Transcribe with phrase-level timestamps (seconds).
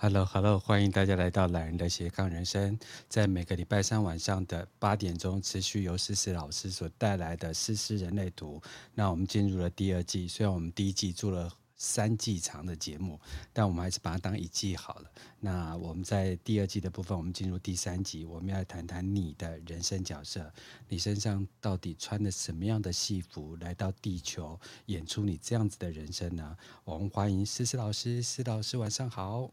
[0.00, 8.62] Hello，Hello，欢迎大家来到懒人的斜杠人生，在每个礼拜三晚上的八点钟，持续由思思老师所带来的思思人类图。
[8.94, 13.18] 那我们进入了第二季，虽然我们第一季做了三季长的节目，
[13.52, 15.10] 但我们还是把它当一季好了。
[15.40, 20.48] 那我们在第二季的部分，我们进入第三集，我们要谈谈你的人生角色，
[20.86, 26.56] 你身上到底穿的什么样的戏服来到地球演出你这样子的人生呢？
[26.84, 29.50] 我们欢迎思思老师，思老师晚上好。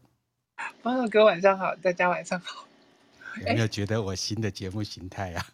[0.82, 2.66] 朋友哥晚上好，大家晚上好。
[3.46, 5.46] 有没有觉得我新的节目形态呀、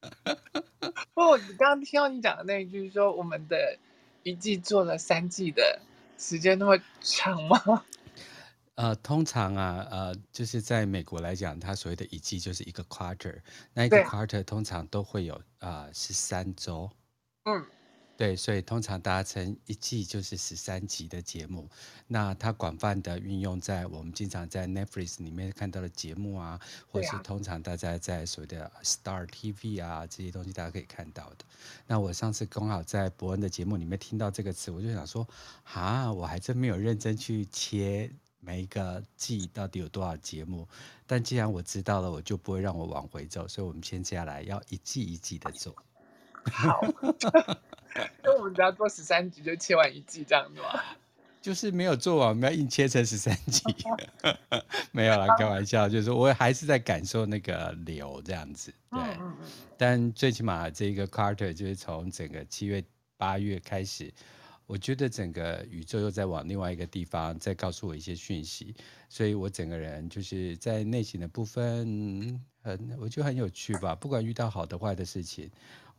[0.00, 0.36] 啊？
[1.14, 3.78] 不，我刚刚听到你讲的那一句，说我们的
[4.22, 5.80] 一季做了三季的
[6.18, 7.84] 时间那么长吗？
[8.74, 13.38] 呃，通常啊，呃，就是在美国来讲，它所谓的一季就是一个 quarter，
[13.72, 16.90] 那一个 quarter 通常都会有啊十三周。
[17.44, 17.64] 嗯。
[18.20, 21.66] 对，所以通常达成一季就是十三集的节目。
[22.06, 26.60] 那它广泛的运用在我们经常在 Netflix 里面看到的节目啊，
[26.90, 31.46] 或是通常大家在所谓的 Star TV 啊这些东西，大家可以看到的。
[31.86, 35.26] 那我上次刚好在伯恩的节目里面听到这个词，我就想说，
[35.72, 40.68] 啊，我还真没有认真去切每一个季到底有多少节目。
[41.06, 43.48] 但既然我知道了，我就不会让我往回走。
[43.48, 45.74] 所以我们先接下来要一季一季的做。
[46.52, 46.82] 好。
[48.24, 50.80] 因为我们只要做十三集就切完一季这样子吗，
[51.42, 53.62] 就是没有做完，我们要硬切成十三集，
[54.92, 59.00] 没有啦，开玩笑，就是我还是在感受那个流这样子，对。
[59.76, 62.84] 但最起码这个 quarter 就是从整个七月
[63.16, 64.12] 八月开始，
[64.66, 68.74] 我觉得整个宇宙又在往另外一个地方再告诉我一些讯息，
[69.08, 73.94] 所以我整个人就是在内心的部分很，我觉得很有趣吧。
[73.94, 75.50] 不管遇到好的坏的事情。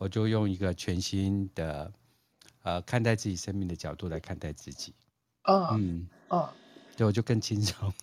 [0.01, 1.91] 我就用一个全新的，
[2.63, 4.95] 呃，看待自己生命的角度来看待自己。
[5.43, 6.49] 哦、嗯，哦，
[6.97, 7.93] 对，我就更轻松。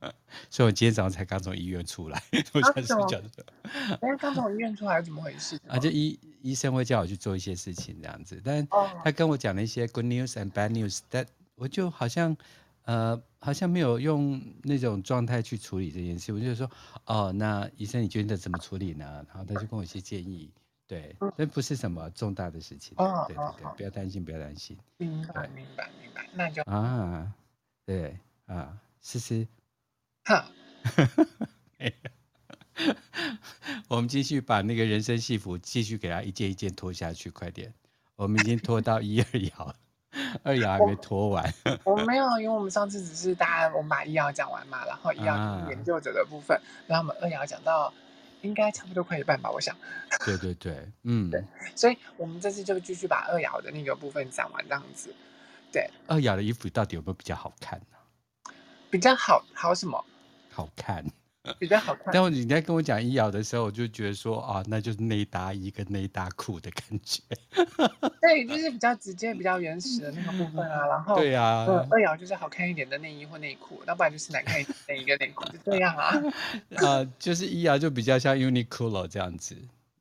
[0.50, 2.20] 所以我今天早上才刚从医院出来。
[2.52, 3.30] 我想睡觉的。
[4.00, 5.56] 哎，刚从医院出来怎么回事？
[5.68, 8.66] 啊，就医医生会叫我去做一些事情这样子，但
[9.04, 12.36] 他跟我讲了一些 good news and bad news，但我就好像，
[12.82, 16.32] 呃，好像没有用那种状态去处理这件事。
[16.32, 16.68] 我就说，
[17.04, 19.24] 哦，那医生你觉得怎么处理呢？
[19.28, 20.50] 然后他就跟我一些建议。
[20.88, 22.94] 对，这不是什么重大的事情。
[22.96, 24.74] 哦，对对对，不要担心，不要担心。
[24.96, 26.26] 明白，明白，明白。
[26.32, 27.30] 那就啊，
[27.84, 28.16] 对
[28.46, 29.46] 啊，思思。
[30.24, 30.46] 哈。
[33.88, 37.74] 我们继续把那个人生戏服继续给他一件一件脱下去，快点。
[38.16, 39.76] 我们已经脱到一二爻了，
[40.42, 41.52] 二爻还没脱完。
[41.84, 47.92] 我们没有，因为我们上次只是大家我们把一爻讲完嘛，然后一爻研究者的部分，啊、然后我们二爻讲到。
[48.42, 49.76] 应该差不多快一半吧，我想。
[50.24, 51.42] 对对对， 嗯，对，
[51.74, 55.14] 所以我们这次就继续把二爻的那个部分讲完，这样子。
[55.72, 58.52] 对，二爻的衣服到底有没有比较好看呢？
[58.90, 60.04] 比较好好什么？
[60.50, 61.04] 好看。
[61.58, 67.22] 比较好看，但我你在跟我讲一爻的时候，我就觉得说啊，那就是内搭衣跟内搭裤的感觉。
[68.20, 70.86] 对，就是比较直接、比较原始的那个部分啊。
[70.86, 76.12] 然后对呀、啊，二爻就是好看一点的内衣或内裤，要不然就是难看一点的内衣跟内裤，就这样啊。
[76.76, 79.56] 呃，就是一爻就比较像 Uniqlo 这样子，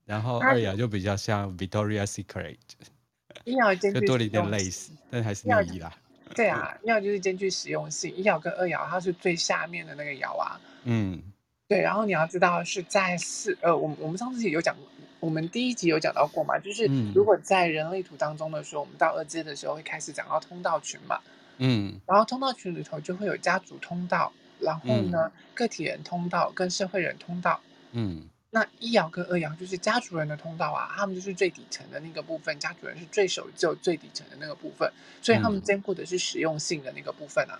[0.05, 2.57] 然后二爻就比较像 Victoria's Secret。
[3.45, 5.93] 一爻就多了一点类似，但还是内衣啦。
[6.35, 8.13] 对啊，一爻就是兼具实用性。
[8.13, 10.59] 一爻跟二爻，它是最下面的那个爻啊。
[10.87, 11.21] 嗯。
[11.69, 14.73] 对，然后你要知道是在四呃，我们我们上次也有讲，
[15.19, 21.19] 我们第一集有讲到过嘛，就是如果在人类图当中的时候，嗯、我们到二阶的时候会开始讲到通道群嘛，
[21.57, 24.31] 嗯，然后通道群里头就会有家族通道，
[24.61, 27.59] 然后呢、嗯、个体人通道跟社会人通道，
[27.91, 34.89] 嗯，那一爻跟二爻就是家族人的通道啊，他们就是最底层的那个部分，家族人是最守旧最底层的那个部分，
[35.21, 37.59] 所以他们兼顾的是实用性的那个部分啊。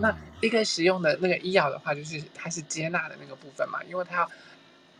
[0.00, 4.30] 那一个使用的那个医药的话，就是它是接纳的那个部分嘛，因为它要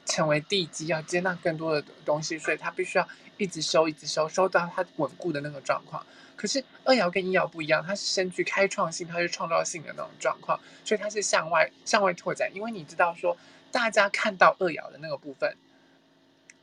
[0.05, 6.05] 成为地基，要接纳更多的东西，所以它必须要一直收，一直收，收到它稳固的那个状况。
[6.37, 12.51] 可是二爻跟一爻不一样，它是身具开创性，它是创造性的那种状况，所以它是向外向外拓展。
[12.55, 13.35] 因为你知道说，
[13.73, 15.57] 大家看到二爻的那个部分，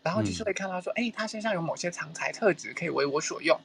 [0.04, 3.60] 然后就是会看到说，哎、嗯，他身上有某些长才特质可以为我所用，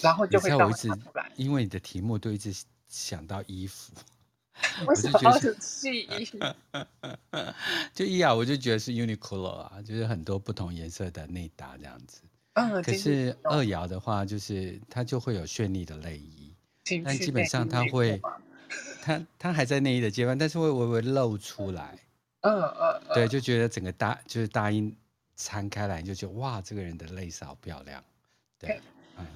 [0.00, 1.30] 然后就会到出来。
[1.36, 2.54] 因为你的题目都一直。
[2.90, 3.92] 想到衣服，
[4.86, 6.28] 为什么是细衣？
[7.94, 12.20] 就一爻，我就觉得是 Uniqlo 啊，就是很多不同颜色的内搭这样子。
[12.54, 16.52] 嗯，可是二爻的话，就是它就会有绚丽的内衣，
[17.04, 18.20] 但基本上它会，
[19.00, 21.96] 它它还在内衣的阶段，但是会微微露出来。
[22.40, 24.92] 嗯嗯，对，就觉得整个大就是大衣
[25.36, 28.02] 撑开来，你就觉得哇，这个人的蕾丝好漂亮。
[28.58, 28.80] 对。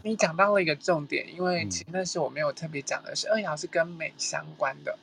[0.03, 4.99] 你讲到了一个重点，因为其实那是我没有特别讲的是，二爻是跟美相关的。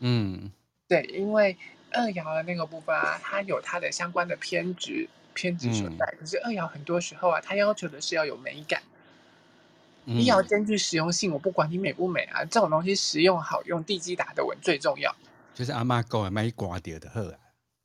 [0.00, 0.50] 嗯，
[0.88, 1.56] 对，因为
[1.92, 6.06] 二爻的那个部分啊，它有它的相关的偏执偏执所在。
[6.12, 8.82] 嗯、可是二爻很多时候啊，它要求的是要有美感。
[10.04, 15.14] 一爻兼具实用性，我不管你美不美啊，这种东西实用好用，地基打得稳最重要。
[15.54, 17.38] 就是阿妈讲的，买瓜掉的好啊。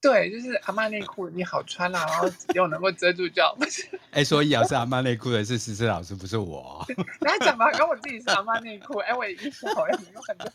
[0.08, 3.54] 对，就是阿妈内裤你好穿啊，然后又能够遮住脚。
[4.12, 6.82] 哎，说一爻是阿妈内裤的是思思老师，不是我。
[7.20, 9.00] 他讲吧，跟我自己是阿妈内裤。
[9.00, 10.50] 哎，我一爻好像有很多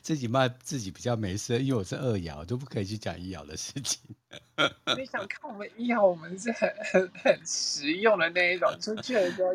[0.00, 4.00] 自己骂自己比较没事，因为我是二爻，都不可以去讲一爻的事情。
[4.96, 9.52] 你想看我们一爻，我们是很很很实用的那一种，出去的时候。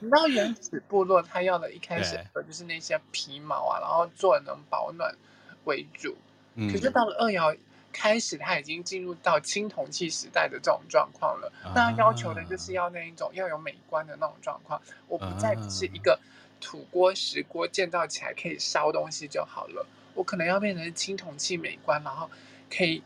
[0.00, 5.14] 你知道原始部落他要的一开始就是那些皮毛啊，然后做能保暖
[5.64, 6.16] 为主。
[6.54, 7.54] 嗯、可是到了二爻。
[7.92, 11.52] 开始，他已经进入到青铜器时代的这种状况了。
[11.74, 14.80] 那要求的就是要那一种要有美观的那种状况。
[15.06, 16.18] 我不再只是一个
[16.60, 19.86] 土锅、石锅，建造起来可以烧东西就好了。
[20.14, 22.28] 我可能要变成青铜器美观，然后
[22.70, 23.02] 可以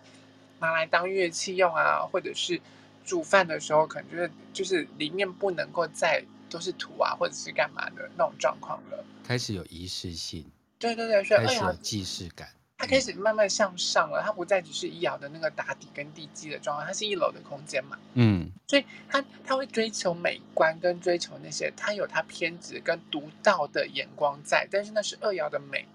[0.59, 2.61] 拿来当乐器用啊，或者是
[3.05, 9.05] 煮饭的时候，可能就是就是里面不能够再都是土啊，或者是干嘛的那种状况了。
[9.25, 10.51] 开始有仪式性。
[10.79, 12.49] 对对对，所以开始有既视感。
[12.79, 17.97] 它开始慢慢向上了，它不再只是一爻的那个打底跟地基的状况，它是一楼的空间嘛。
[18.15, 25.87] 嗯，所以它它会追求美观跟追求那些，它有它偏执跟独到的眼光在，但是那是二爻的美。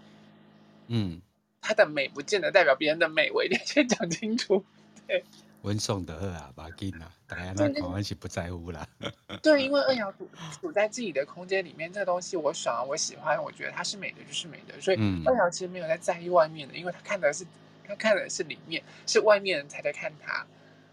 [0.87, 1.21] 嗯，
[1.61, 4.63] 它的美不见得代表别人的美，我一定要先讲清楚。
[5.05, 5.25] 对。
[5.67, 8.87] 温送的二啊，把劲啊，大家那台湾是不在乎啦。
[9.43, 10.29] 对，因为二爻处
[10.61, 14.79] 处在自己的空间里面，这个东西我爽，我喜欢，我觉得它是美的，就是美的。
[14.79, 17.45] 所以二爻其实没有在在意外面的，因为他看的是
[17.85, 20.45] 他看的是里面，是外面人才在看他。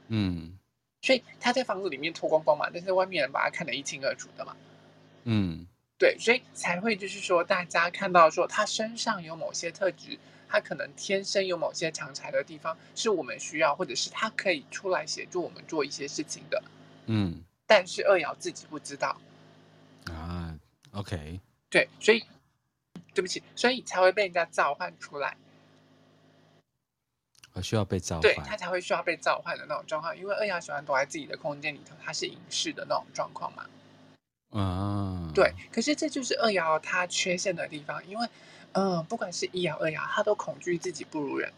[0.09, 0.59] 嗯，
[1.03, 4.57] 所以他在房子里面脱光光嘛，但是外面人把他看得一清二楚的嘛。
[5.23, 5.65] 嗯，
[5.97, 10.19] 对，所以才会就是说，大家看到说他身上有某些特质。
[10.55, 16.63] 他可能天生有某些长才的地方，是我们需要，或者是他可以出来协助我们做一些事情的。
[17.07, 19.21] 嗯，但是二爻自己不知道
[20.05, 20.57] 啊。
[20.93, 22.25] OK，对，所以
[23.13, 25.37] 对不起，所以才会被人家召唤出来。
[27.55, 33.67] 我需要被召唤，对，他才会需要被召唤的那种状况，因为二爻喜欢躲在自己的空间里头，他是隐士的那种状况嘛。
[34.51, 38.29] 啊，对，可是这就是二爻他缺陷的地方，因为。
[38.75, 41.53] 嗯，不管是一爻二爻，他都恐惧自己不如人，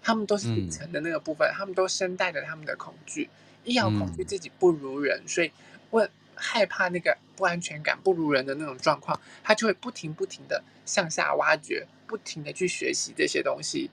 [0.00, 3.28] 他们都是底层的那个部分，嗯、他们都身带着他们的恐惧。
[3.64, 5.50] 一爻恐惧自己不如人，嗯、所以
[5.90, 13.90] 问害怕那个不安全感、不如人的那种状况，他就会不停不停的向下挖掘，不停的去学习这些东西，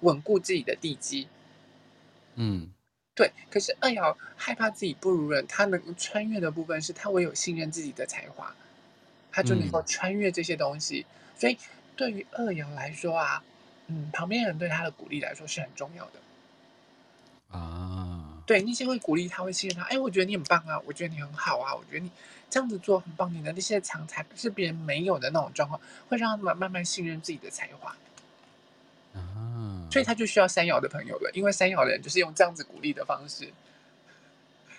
[0.00, 1.28] 稳固自己的地基。
[2.36, 2.70] 嗯，
[3.14, 3.32] 对。
[3.50, 8.56] 可是二爻害怕自己不如人，他能穿越的部分是他唯有信任自己的才华，
[9.30, 11.58] 他就能够穿越这些东西，嗯、所以。
[11.96, 13.42] 对于二爻来说啊，
[13.86, 18.42] 嗯，旁边人对他的鼓励来说是很重要的啊。
[18.44, 22.10] 对，那些会鼓励他、会信任他，哎，我觉得你很棒啊，我觉得你很好啊，我觉得你
[22.50, 27.94] 这样子做很棒，你的那些长才不是别人没有的那种状况，会让他们慢慢信任自己的才华
[29.14, 29.86] 啊。
[29.90, 33.48] 所以他就需要三爻的朋友了，因为三爻的人就是用这样子鼓励的方式。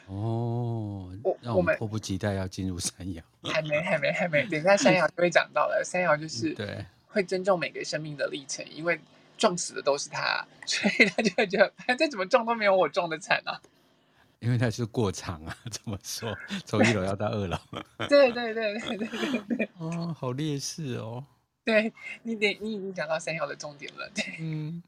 [0.08, 5.82] 哦，我我们迫不及待要进入三爻，还没还没还没，等一下三爻就会讲到了。
[5.86, 6.86] 三爻就是对。
[7.14, 9.00] 会尊重每个生命的历程，因为
[9.38, 13.62] 撞死的都是他，所以他就会觉得，再怎么撞都没有我撞的惨啊。
[14.40, 16.36] 因为他是过场啊， 怎么说？
[16.66, 17.58] 从一楼要到二楼。
[18.10, 19.70] 对对对对对对对。
[19.78, 21.24] 哦，好劣势哦。
[21.64, 24.12] 对你得，你已经讲到三爻的重点了。
[24.14, 24.84] 对，嗯，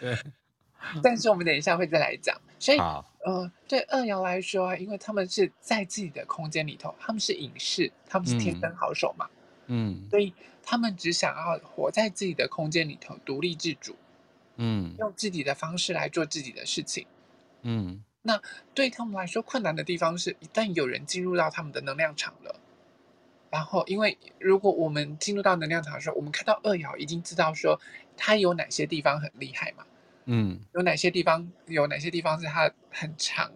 [0.00, 0.18] 对。
[1.02, 2.36] 但是我们等一下会再来讲。
[2.58, 9.30] 所以，好呃，对二爻来说，因为他们是在自己的空间里头，他们是隐士，他们是天生好手嘛。
[9.66, 10.06] 嗯。
[10.10, 10.32] 所以。
[10.66, 13.94] 他们只想要活在自己的空间里头，独立自主，
[14.56, 17.06] 嗯，用自己的方式来做自己的事情，
[17.60, 18.02] 嗯。
[18.22, 18.40] 那
[18.72, 22.58] 对他们来说，困难的地方是，一旦有人进入到他们的能量场了，
[23.50, 27.78] 然后，因为如果我们进入到能量场的时候，我们看到二爻已经知道说
[28.16, 29.84] 他有哪些地方很厉害嘛，
[30.24, 33.52] 嗯，有哪些地方有哪些地方是他很长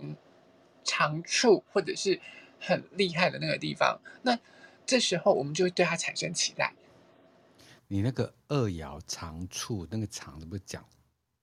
[0.85, 2.21] 长处或者是
[2.61, 4.39] 很厉害的那个地方，那
[4.89, 6.73] 这时候我们就会对他产生期待。
[7.89, 10.83] 你那个二爻长处，那个长的不讲，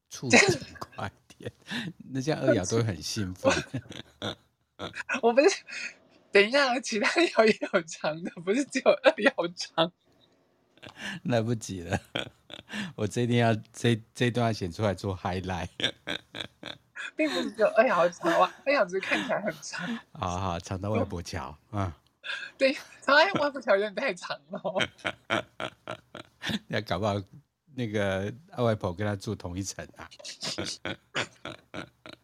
[0.10, 0.42] 处讲
[0.80, 1.52] 快点，
[2.10, 3.54] 那这样二爻都会很兴奋。
[5.22, 5.64] 我不是，
[6.32, 9.92] 等一下，其他爻也有长的，不是只有二爻长。
[11.26, 12.00] 来不及了，
[12.96, 15.70] 我这一定要这这段要写出来做 highlight。
[17.16, 20.00] 并不是只有二爻长啊，二爻只是看起来很长。
[20.14, 21.96] 好好，长到外婆桥啊。
[22.58, 24.62] 对，长到外婆桥有点太长了。
[26.68, 27.16] 那搞不好
[27.76, 30.10] 那个二外婆跟他住同一层啊。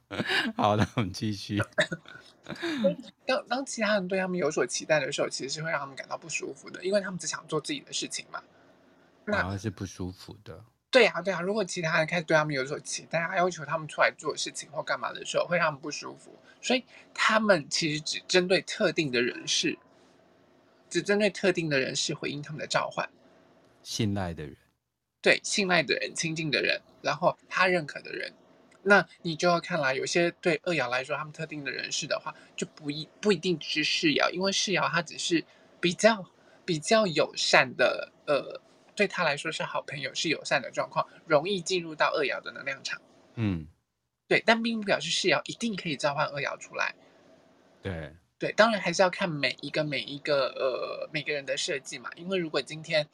[0.57, 1.61] 好，那我们继续。
[3.25, 8.41] 当当其他人对他们有所期待的时候，其实是会让他们感到不舒服的，因为他们只想做自己的事情嘛。
[9.23, 10.65] 然后是不舒服的。
[10.89, 11.41] 对呀、啊，对呀、啊。
[11.41, 16.37] 如果其他人开始对他们有所期待，要求他们出来做事情或干嘛的时候，会让他们不舒服。
[16.61, 19.79] 所以他们其实只针对特定的人士，
[20.91, 23.09] 只针对特定的人士回应他们的召唤。
[23.81, 24.55] 信赖的人，
[25.23, 28.31] 对，信赖的人、亲近的人，然后他认可的人。
[28.83, 35.43] 那你就要看来，有些对二爻来说，他们特定的人士的话，就不一不一定是世爻，因为世爻他只是
[35.79, 36.25] 比较
[36.65, 38.59] 比较友善的，呃，
[38.95, 42.99] 对他来说是好朋友，是友善的状况，容易进入到二爻的能量场。
[43.35, 43.67] 嗯，
[44.27, 46.95] 对，但并不表示世爻一定可以召唤二爻出来。
[47.83, 53.07] 对对，当然还是要看每一个每一个呃每个人的设计嘛，因为如果今天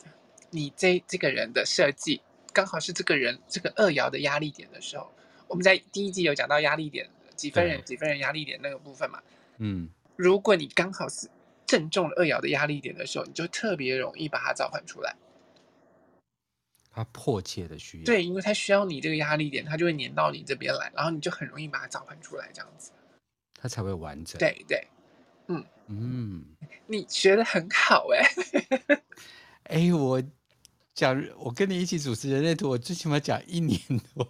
[0.51, 2.21] 你这这个人的设计
[2.53, 5.11] 刚好是这个人这个二爻的压力点的时候。
[5.49, 9.21] 我们在第一季有讲到压力点几分人几分人压力点那个部分嘛，
[9.59, 11.29] 嗯，如果你刚好是
[11.65, 15.15] 正中了二爻的压力点的时候，你就特别容易把它召唤出来。
[16.91, 22.91] 他迫切的需要，对，因为他需要你这个压力点，他就会黏到你这边来，然后你就很容易把它召唤出来，这样子，
[23.53, 24.37] 他才会完整。
[24.37, 24.85] 对对，
[25.87, 29.01] 嗯嗯，你学的很好哎、欸，
[29.89, 30.21] 哎，我
[30.93, 33.79] 讲我跟你一起主持人类图，我最起码讲一年
[34.13, 34.27] 多。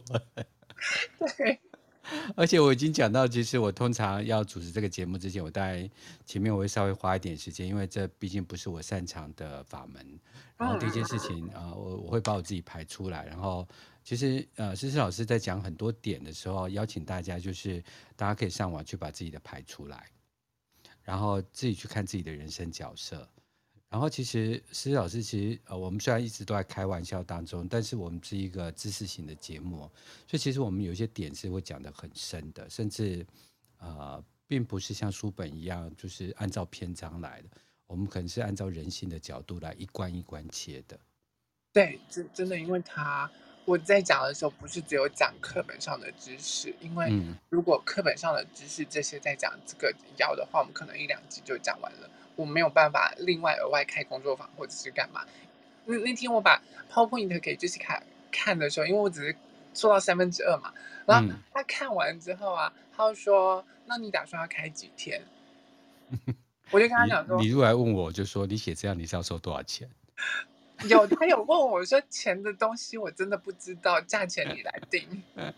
[1.38, 1.60] 对，
[2.36, 5.90] 而且我已经讲到，其实我通常要主持这个节目之前，我大概
[6.26, 10.20] 前面我会稍微花一点时间，因为这毕竟不是我擅长的法门。
[10.58, 13.26] 然后第一件事情啊、呃，我我会把我自己排出来。
[13.26, 13.68] 然后
[14.04, 17.84] 其实呃，诗诗老师在讲很多点的时候，邀请大家就是
[18.16, 20.04] 大家可以上网去把自己的排出来，
[21.08, 23.26] 然后自己去看自己的人生角色。
[23.90, 29.90] 然后其实诗诗老师其实呃，我们虽然一直都在开玩笑当中，但是我们是一个知识型的节目，
[30.28, 33.26] 所以其实我们有一些点是会讲得很深的，甚至
[33.78, 37.50] 呃，并不是像书本一样就是按照篇章来的，
[37.86, 41.00] 我们可能是按照人性的角度来一关一关切的。
[41.72, 43.32] 对，真真的，因为他
[43.68, 47.12] 我在讲的时候，不是只有讲课本上的知识，因为
[47.50, 52.10] 如果课本上的知识这些在讲这个爻的话，我们可能一两集就讲完了。
[52.38, 55.26] 我没有办法另外额外开工作坊或者是干嘛。
[55.84, 58.00] 那那天我把 PowerPoint 给 Jessica
[58.32, 59.36] 看的时候，因为我只是
[59.74, 60.74] 做到三分之二嘛，
[61.06, 65.22] 然后他看完之后啊，他就说：“那你打算要开几天？”
[66.72, 69.90] 我就跟他讲说：“你如果来问我，就说你写这样你是要收多少钱？”
[70.90, 75.24] 有他有问我说：“钱的东西我真的不知道，价钱你来定。”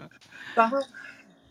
[0.54, 0.78] 然后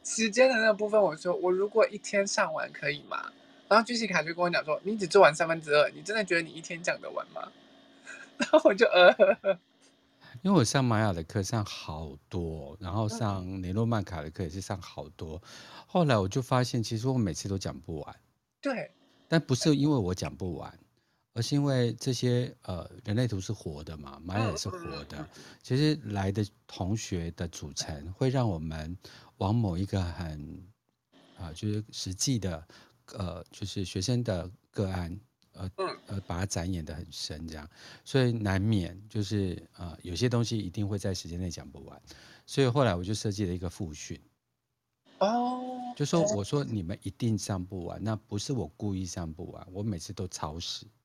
[0.03, 3.31] 时间的那个部分，我说：“我如果一天上完可以吗？”
[3.67, 7.51] 然后 Jessica 就跟我讲说：“你只做完三分之二，你真的觉得你一天讲得完吗？”
[8.37, 9.59] 然后我就呃呵呵，
[10.43, 15.41] 因为我上玛雅的课上好多，然后上雷诺曼卡的课也是上好多，
[15.87, 18.15] 后来我就发现，其实我每次都讲不完。
[18.61, 18.91] 对，
[19.27, 20.77] 但不是因为我讲不完，
[21.35, 25.29] 而是因为这些呃人类图是活的嘛，玛雅也是活的。
[25.61, 28.97] 其实来的同学的组成会让我们
[29.37, 30.67] 往某一个很
[31.37, 32.67] 啊、呃，就是实际的。
[33.13, 35.15] 呃，就是学生的个案，
[35.51, 35.69] 呃
[36.07, 37.69] 呃，把它展演的很深，这样，
[38.03, 42.01] 所以难免就是呃，有些东西一定会在时间内讲不完，
[42.47, 44.19] 所以后来我就设计了一个复训，
[45.19, 51.04] 哦，就说我说你们一定上不完，那不是我故意上不完，我每次都超时，嗯，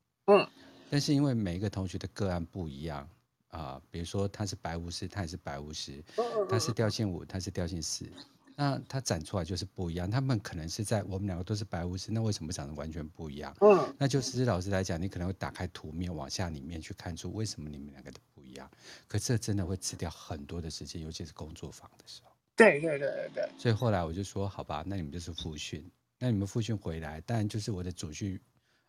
[0.90, 3.09] 但是因为每一个同学的个案不一样
[3.49, 6.02] 啊、呃，比如说他是白巫师，他也是白巫师，
[6.49, 8.11] 他是调性五，他是调性四。
[8.56, 13.56] 那他展出来就是不一样，他们可能是在我们两个都是白巫师，那为什么长得完全不一样？
[13.62, 18.70] 嗯，那就诗诗老师来讲，你可能会打开图面往下里面去看出为什么你们两个都不一样。
[19.09, 22.30] 可这真的会吃掉很多的时间，尤其是工作坊的时候。
[22.54, 23.50] 对对对对对。
[23.56, 28.38] 所以后来我就说，好吧，那你们就是复训，那你们复训回来，当然就是我的主训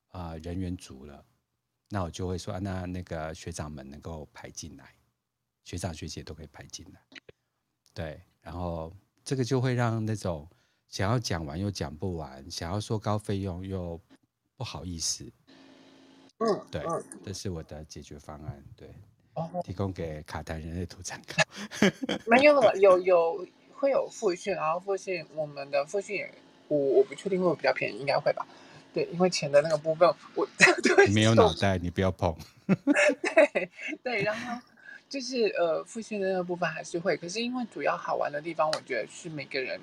[0.10, 1.24] 啊、呃、人员足了，
[1.92, 4.96] 那我就会说，那那个学长们能够排进来，
[5.64, 7.00] 学长学姐都可以排进来。
[7.94, 8.92] 对，然后。
[9.24, 10.50] 这个就会让那种
[10.88, 14.02] 想要讲完又讲不完，想要说高费用又
[14.58, 15.32] 不好意思。
[16.40, 16.84] 嗯，对，
[17.24, 18.64] 这是我的解决方案。
[18.76, 18.90] 对，
[19.64, 21.44] 提供给卡达人类图参考。
[22.26, 26.28] 没有了，有有会有复训，然后复训我们的复训，
[26.68, 28.44] 我我不确定会不会比较便宜，应该会吧？
[28.94, 30.48] 对，因为钱的那个部分，我
[31.08, 32.36] 你没有脑袋，你不要碰。
[32.66, 33.70] 对
[34.04, 34.62] 对，然后。
[35.12, 39.78] 就是呃，复训的那个部分还是会，可是因为主要好玩的地方，我觉得是每个人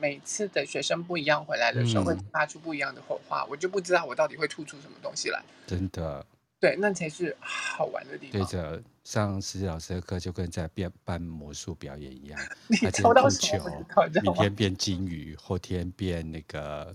[0.00, 5.40] 每次的学生不一样，回来的时候会发出不一样的火花，嗯、我就不知道我到底会吐出什么东西来。
[5.64, 6.26] 真的，
[6.58, 8.32] 对，那才是好玩的地方。
[8.32, 12.40] 对着上实习老师的课，就跟在变办魔术表演一样。
[12.66, 13.86] 你抽到什么？
[14.24, 16.92] 明天变金鱼，后天变那个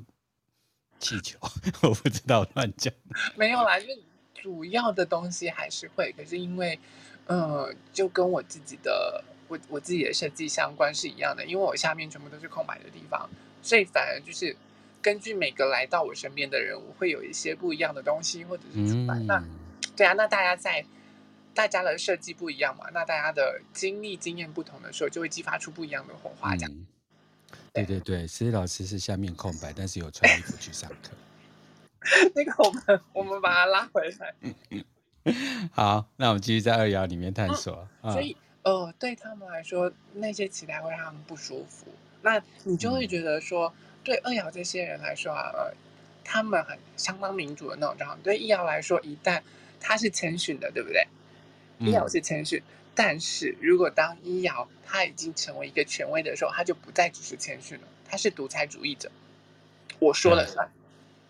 [1.00, 1.38] 气球，
[1.82, 2.94] 我不知道乱讲。
[3.36, 4.00] 没有啦，因为
[4.36, 6.80] 主要的东西还是会，可是因为，
[7.26, 13.30] 呃，就跟我自己的我我自己的设计相关是一样的，因为我下面全部都是空白的地方，
[13.62, 14.56] 所以反而就是。
[15.02, 19.18] 根据每个来到我身边的人，我会有一些不一样的东西，或者是出来。
[19.18, 19.42] 嗯、那
[19.96, 20.86] 对啊，那大家在
[21.54, 26.54] 大家的设计不一样嘛，那大家的经历经验不同的时候，就会激发出不一样的火花。
[26.58, 26.86] 这样、嗯。
[27.74, 31.12] 对对对，实习老师是下面空白，但是有穿衣服去上课。
[32.36, 34.36] 那个我们我们把它拉回来。
[35.72, 37.88] 好，那我们继续在二爻里面探索。
[38.02, 41.88] 嗯、所以呃，对他们来说，那些期待会让他们不舒服。
[42.22, 43.68] 那你就会觉得说。
[43.68, 45.74] 嗯对二爻这些人来说啊，呃，
[46.24, 48.20] 他们很相当民主的那种状况。
[48.24, 49.42] 对一爻来说，一旦
[49.78, 51.06] 他是谦逊的，对不对？
[51.80, 52.64] 一爻是谦逊，嗯、
[53.02, 59.10] 但是如果当一爻他已经成为一个权威的时候，他就不再只是谦逊了，他是独裁主义者。
[60.00, 60.70] 我说了算，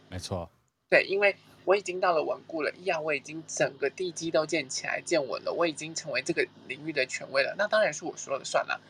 [0.09, 0.49] 没错。
[0.89, 1.35] 对，因为
[1.65, 8.81] 我已经到了稳固了，一瑶我已经整个地基都建起来、建稳了，我已经成为这个领域的权威了，那当然是我说了算了。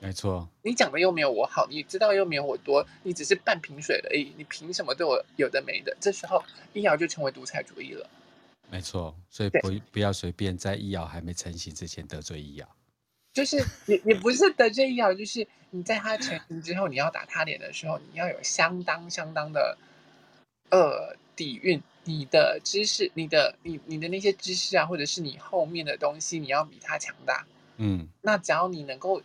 [0.00, 5.96] 没错，你讲的又没有我好，你知道又没有我多，你只是半瓶水而已，你凭什么对我有的没的？
[6.00, 8.10] 这时候一爻就成为独裁主义了。
[8.70, 12.64] 没错，所以不不要随便在一爻还没成型之前得罪一爻。
[13.32, 19.76] 就是你你不是得罪一爻，就是你在他成型之后，你要打他脸的时候，你要有相当相当的
[20.70, 27.46] 呃底蕴，你的知识，你的你你的那些知识啊，或者是你后面的东西，你要比他强大。
[27.76, 29.22] 嗯，那只要你能够。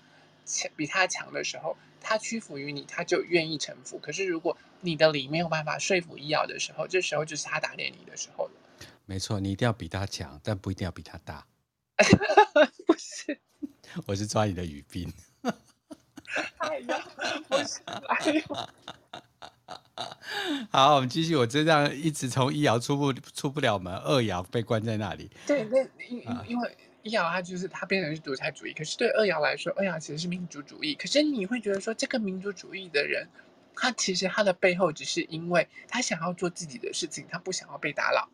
[0.47, 3.97] 强比他强的时候，他屈服于你，他就愿意臣服。
[3.97, 8.51] 可是如果你的理没有办法说服一爻的时候，这时候就是他打脸你的时候了。
[9.05, 11.45] 没错，你一定要比他强，但不一定要比他大。
[12.85, 13.39] 不是，
[14.07, 15.12] 我是抓你的语病。
[16.58, 16.99] 哎呀，
[17.47, 18.41] 不是， 哎呦。
[20.69, 21.36] 好，我们继续。
[21.36, 25.30] 我这样一直从一爻出不出不了门，二爻被关在那里。
[25.47, 26.77] 对，那因因为。
[27.06, 30.95] 一爻它就是它变成是独裁主义，可是对二爻来说，二爻其实是民族主义。
[30.95, 33.30] 可是你会觉得说，这个民族主义的人，
[33.75, 38.27] 他其实他的背后只是因为他想要做自己的事情，他不想要被打扰。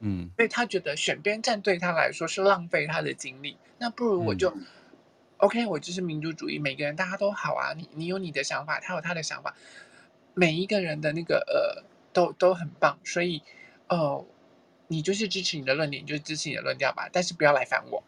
[0.00, 3.56] 嗯，所以他觉得选边站对他来说是浪费他的精力。
[3.78, 4.64] 那不如我就、嗯、
[5.38, 7.72] OK，我就是民主主义，每个人大家都好啊。
[7.74, 9.54] 你你有你的想法，他有他的想法，
[10.34, 12.98] 每一个人的那个呃都都很棒。
[13.04, 13.42] 所以，
[13.88, 14.24] 呃。
[14.88, 18.00] 你就是支持你的论点，你就支持你的论调吧，但是不要来烦我，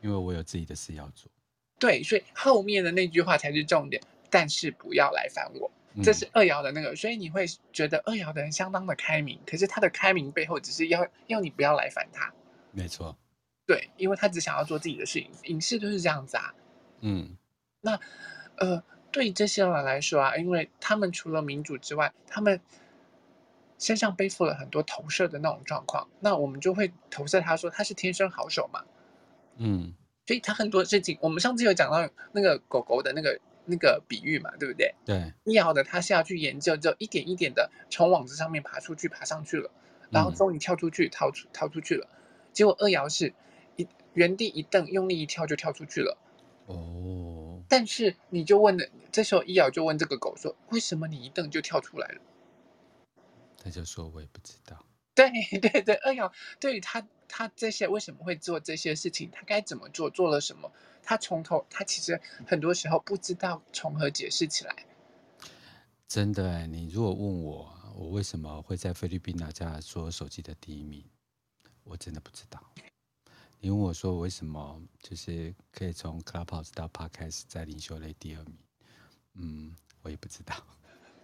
[0.00, 1.30] 因为我有自己的事要做。
[1.78, 5.70] 对，所以后面的那句话才是重点，但是不要来烦我，
[6.02, 12.32] 这是二爻的那个，嗯、所以你会觉得二爻的人相当的开明，可是他的开明背后只是要要你不要来烦他。
[12.72, 13.16] 没错，
[13.66, 16.54] 对，因为他只想要做自己的事情，影视就是这样子啊。
[17.00, 17.36] 嗯，
[17.80, 17.98] 那
[18.56, 22.60] 呃，对这些人来说啊，因为他们除了民主之外，他们。
[23.76, 28.82] 身上背负了很多投射的那种状况，那我们就会投射他说他是天生好手嘛，
[29.56, 29.92] 嗯，
[30.26, 34.94] 所以他很多事情，我们上次有讲到那个狗狗的那个那个比喻嘛，对不对？
[35.04, 39.70] 对，一爻的他是要去研究，就一点一点的从网子上面爬出去，爬上去了，
[40.10, 42.08] 然后终于跳出去，逃出逃出去了。
[42.52, 43.34] 结果二爻是
[43.76, 46.18] 一原地一蹬，用力一跳就跳出去了。
[46.66, 52.20] 哦，但是你就问了，这时候一爻就问这个狗说，为什么你一蹬就跳出来了？
[53.62, 60.70] 他就说：“我也不知道。”对对对，二爻对于他他这些为什么会做这些事情，他该怎么做，做了什么？
[61.04, 64.74] 他从头他其实很多时候不知道从何解释起来。
[66.08, 71.04] 真的，你如果问我，我为什么会在菲律宾拿下所有手机的第一名，
[71.82, 72.62] 我真的不知道。
[73.60, 78.56] 你问我说为什么就是可以从 Clubhouse 到 Podcast 在领袖类第二名，
[79.34, 80.54] 嗯，我也不知道。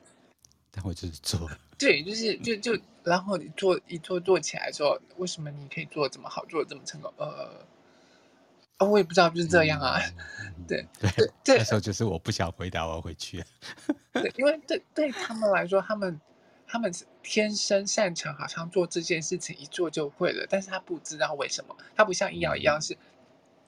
[0.73, 7.12] 但我就是做，对，就是就就，然后你做一做做起来之后，为什么你可以做这么好，做的这么成功？
[7.19, 7.66] 呃，
[8.81, 10.01] 哦，我也不知道，就是这样啊。
[10.59, 11.11] 嗯、 对对
[11.45, 13.45] 对，那时候就是我不想回答，我要回去。
[14.12, 16.21] 对，因为对对他们来说，他们
[16.66, 22.97] 他们是天生擅长，好像做这件事情一做就会了，但是他不知道为什么，他不像一爻一样是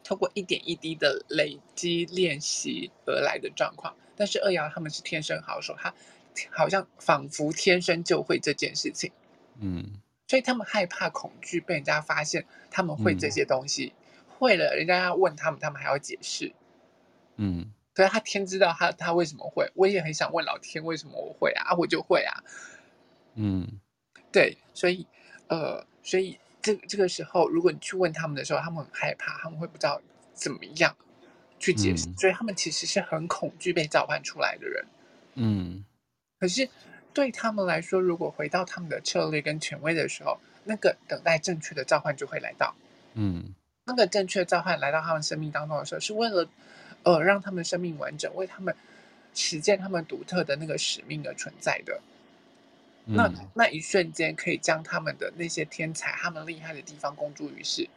[0.02, 5.94] 通过一点一滴的累积练习而来的状况，但是二瑶他们是天生好手，他。
[6.50, 9.12] 好像仿佛天生就会这件事情，
[9.60, 14.01] 嗯，所以他们害怕、恐惧被人家发现他们会这些东西，嗯、
[14.42, 16.52] 会了，人家要问他们，他们还要解释，
[17.36, 22.42] 嗯，可是他天知道他他为什么会，我也很想问老天为什么我会啊，我就会啊，
[23.36, 23.78] 嗯，
[24.32, 25.06] 对，所以
[25.46, 30.02] 呃，所以这这个时候，如果你去问他们的时候，他们很害怕，他们会不知道
[30.34, 30.96] 怎么样
[31.60, 34.84] 去解释，嗯、所以他们其实是很恐惧被召唤出来的人。
[35.34, 35.84] 嗯，
[36.40, 36.68] 可是
[37.14, 42.74] 对他们来说，如果回到他们的策略跟权威的时候，那个等待正确的召唤就会来到。
[43.14, 43.54] 嗯，
[43.92, 46.48] 那个正确召唤来到他们生命当中的时候，是为了
[47.02, 48.74] 呃让他们生命完整，为他们
[49.34, 52.00] 实践他们独特的那个使命而存在的。
[53.06, 57.88] 嗯、那那一瞬间可以将他们的那些天才、他们厉害的地方公诸于世。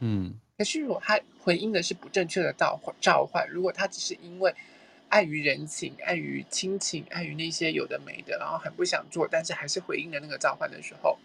[0.00, 4.54] 嗯，可是如果他回应的是不正确的召唤，召唤，如果他只是因为
[5.08, 11.18] 碍于人情、碍于亲情、碍于那些有的没的，然后很不想做，但是还是回应了那个召唤的时候，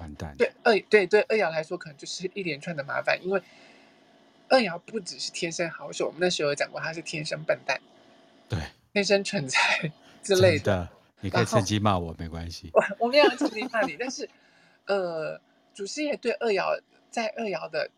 [0.00, 0.34] 完蛋。
[0.36, 3.40] 对二对对二爻来说，可能就是一连串的麻烦，因为
[4.48, 7.80] 二爻不只是天生好手，我们那时候有讲过，他是天生笨蛋，
[8.48, 8.58] 对，
[8.92, 10.88] 天生蠢材 之类的。
[11.22, 12.70] 你可以趁机骂我，没关系。
[12.72, 14.26] 我我没有趁机骂你，但是，
[14.86, 15.38] 呃，
[15.74, 17.90] 祖师爷对二爻在二爻的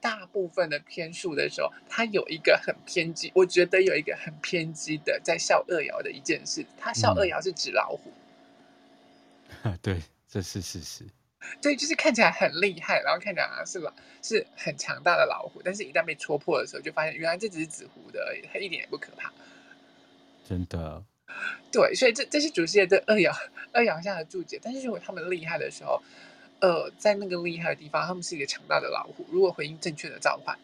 [0.00, 8.10] 大部分的篇数的时候，他有一个很偏激，我觉得有一个很偏激的在笑二爻的一件事，他笑二爻是纸老虎。
[9.64, 11.04] 嗯、 对，这是事实。
[11.60, 19.32] 对，就是看起来很厉害，然后看起来是老是很强大的老虎，但是一旦被戳破的时候，就发现原来这只是纸糊的而已，它一点也不可怕。
[20.48, 21.04] 真的。
[21.72, 23.34] 对，所以这这是祖师爷对二爻
[23.72, 24.60] 二爻下的注解。
[24.62, 26.00] 但是如果他们厉害的时候，
[26.60, 29.26] 呃，在那个厉害的地方，他们是一个强大的老虎。
[29.30, 30.56] 如果回应正确的召唤，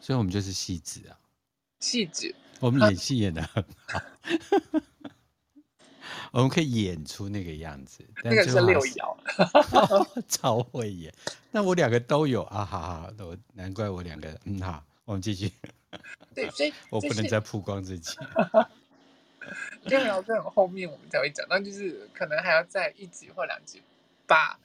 [0.00, 1.16] 所以我们就是戏子啊，
[1.80, 4.04] 戏子，我们演戏演的很好，啊、
[6.30, 8.04] 我们可以演出那个样子。
[8.24, 9.16] 那个是六爻，
[10.28, 11.12] 超会演。
[11.50, 15.50] 那我两个都有啊，好好，我难怪我两个，嗯，好，我们继续。
[16.34, 18.16] 对，所以我不能再曝光自己。
[19.84, 23.82] 六爻这种后面我们才会讲到，就是可能还要再一集或两集
[24.26, 24.58] 吧。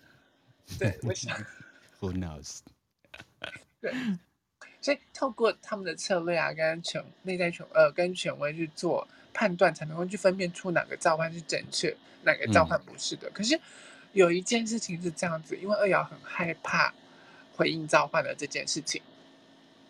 [0.80, 1.36] 对，我想。
[2.00, 2.60] Who knows？
[3.82, 3.92] 对，
[4.80, 9.08] 所以透过他们的策略啊，跟权内在权呃跟权威去做
[9.38, 13.30] 判断，才能够去分辨出哪个召唤是正确，哪个召唤不是的。
[13.30, 13.60] 嗯、可是
[14.14, 16.92] 有一件事情是这样子，因为二爻很害怕
[17.56, 19.00] 回应召唤的这件事情。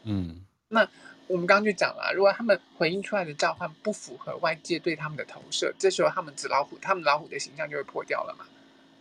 [0.03, 0.85] 嗯，那。
[1.29, 8.45] 我们刚刚就讲了，如果他们回应出来的召唤不符合外界对他们的投射，这时候他们纸老虎，他们老虎的形象就会破掉了嘛。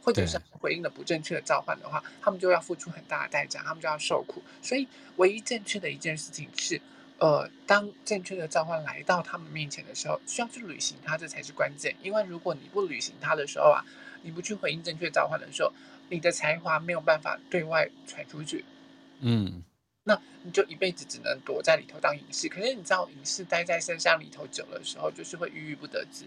[0.03, 4.43] 或者是回应了不正确的召唤的话，他们就要付出很大的代价，他们就要受苦。
[4.61, 6.81] 所以，唯一正确的一件事情是，
[7.19, 11.97] 呃，当正确的召唤来到他们面前的时候，需要去履行它，这才是关键。
[12.03, 13.85] 因为如果你不履行它的时候啊，
[14.23, 15.73] 你不去回应正确召唤的时候，
[16.11, 18.65] 你的才华没有办法对外传出去。
[19.21, 19.63] 嗯。
[20.09, 26.25] 那你就一辈子只能躲在里头当隐士，可是你知道隐士待在深山里头久的时候，就是会郁郁不得志。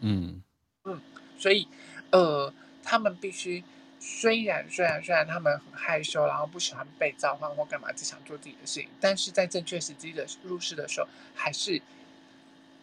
[0.00, 0.42] 嗯
[0.84, 0.98] 嗯，
[1.38, 1.68] 所以
[2.10, 2.50] 呃，
[2.82, 3.62] 他们必须
[3.98, 11.80] 虽然虽然虽然他们很害羞，然后不喜欢被召唤或干嘛，只想做自己的事情，但是在正确时机的入世的时候，还是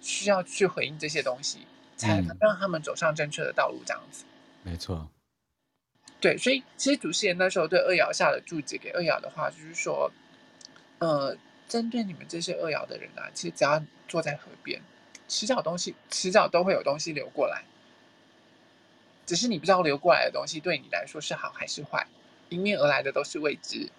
[0.01, 3.81] 需要去回应这些东西，才能让他们走上正确的道路。
[3.85, 4.25] 这样子，
[4.63, 5.09] 没错。
[6.19, 10.09] 对，所以其实主持人那时候对二爻下的注解给二爻的话，就是说，
[10.99, 14.81] 呃，针对你们这些二爻的人啊，其实只要坐在河边，
[15.27, 17.63] 迟早东西，迟早都会有东西流过来，
[19.25, 22.07] 只是你不知道流过来的东西对你来说是好还是坏，
[22.49, 23.89] 迎面而来的都是未知。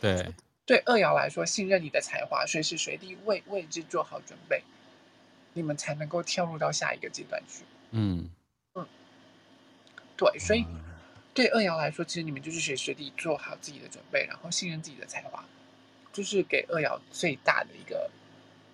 [0.00, 0.32] 对，
[0.66, 4.62] 对二爻来说，信任你的才华，随时随地为未知做好准备，
[5.52, 7.64] 你们才能够跳入到下一个阶段去。
[7.90, 8.28] 嗯。
[10.14, 10.64] 对，所以
[11.34, 15.44] 对二爻来说，其实你们就是随时随地做好自己的准备，然后信任自己的才华，
[16.12, 18.08] 就是给二爻最大的一个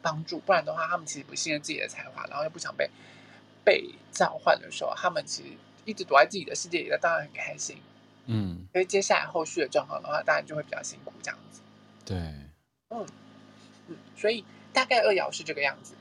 [0.03, 0.41] 帮助。
[0.41, 2.91] 不然的话，他们其实不信任自己的才华，然后又不想被
[3.69, 5.51] 被召唤的时候，他们其实
[5.85, 7.77] 一直躲在自己的世界里，那当然很开心。
[8.25, 11.61] 嗯，所以接下来后续的状况的话，当然就会比较辛苦这样子。
[12.07, 12.17] 对，
[12.89, 13.07] 嗯
[13.89, 15.93] 嗯，所以大概二爻是这个样子。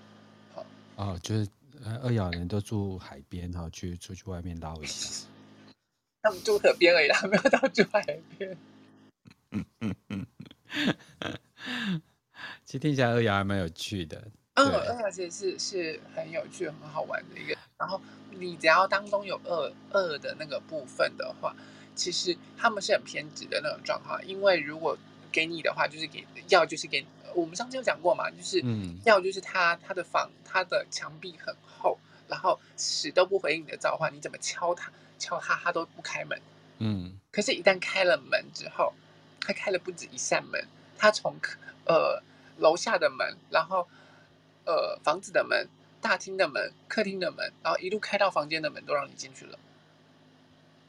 [0.56, 1.49] 好，哦，就是
[2.01, 5.27] 二爻人都住海边，然后去出去外面捞一下。
[6.21, 8.01] 他们住河边而已，啦没有到住海
[8.38, 8.58] 边。
[9.51, 10.25] 嗯嗯嗯，
[12.63, 14.32] 其实听起来二爻还蛮有趣的。
[14.58, 17.56] 嗯，二爻其实是是很有趣、很好玩的一个。
[17.78, 21.56] 然后你只要当中有二二的那个部分的话，
[21.96, 24.20] 其实他们是很偏执的那种状况。
[24.26, 24.98] 因为如果
[25.32, 34.91] 给你的话，就是给要就是给我们上次有讲过嘛，就是嗯，要就是他他的房他的墙壁很厚，然后死都不回应你的召唤，你怎么敲他？
[35.20, 36.39] 敲他，他都不开门。
[36.80, 38.93] 嗯，可是，一旦开了门之后，
[39.41, 40.63] 他开了不止一扇门，
[40.98, 41.36] 他从
[41.86, 42.22] 呃
[42.58, 43.88] 楼下的门，然后
[44.67, 45.67] 呃房子的门、
[45.99, 49.58] 大厅的门、客厅的门，然后一路开到房间的门，都让你进去了。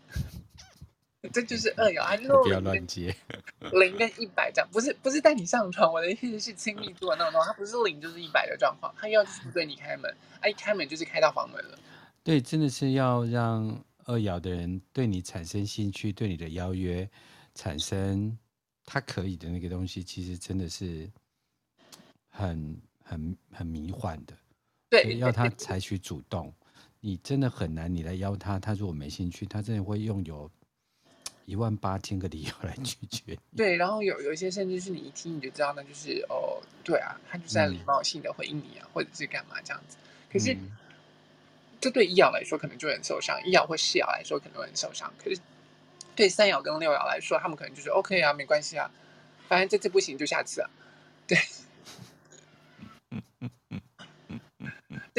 [1.33, 3.15] 这就是二爻， 他就不要乱接。
[3.73, 11.79] 零跟一百这样，不是不是带你上床，我的意思是亲密度的那种，他不是零就是一百的状况，他要就是不对你开门，他一开门就是开到房门了。
[12.23, 17.09] 对，真的是要让二爻的人对你产生兴趣，对你的邀约
[17.55, 18.39] 产生
[18.87, 21.11] 他可以的那个东西，其实真的是
[22.29, 24.35] 很很很迷幻的。
[24.91, 26.53] 对，要他采取主动，
[27.01, 30.51] 你真的很难，你来邀他，他如果没兴趣，他真的会用有。
[31.49, 33.35] 一万八千个理由来拒绝。
[33.57, 39.97] 对，然后有有一些甚至是你一听你就知道，那就是哦，对啊，他就是在礼貌性的回应你啊，嗯、或者是干嘛这样子。
[40.31, 40.71] 可是，嗯、
[41.81, 45.11] 这对一爻来说可能就很受伤，一爻或四爻来说可能会很受伤。
[45.17, 45.41] 可是，
[46.15, 48.91] 对三爻跟六爻来说，他们可能就是 OK 啊，没关系啊，
[49.49, 50.69] 反正这次不行就下次啊，
[51.27, 51.39] 对。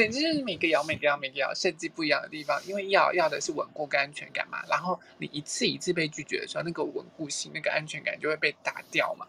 [0.00, 4.64] 对，就是每个爻、每个爻、每个爻设计不一样的地方，因为要要的是稳固跟安全感嘛。
[4.66, 9.26] 然后你一次一次被拒绝的时候，那个稳固性、那个安全感就会被打掉嘛。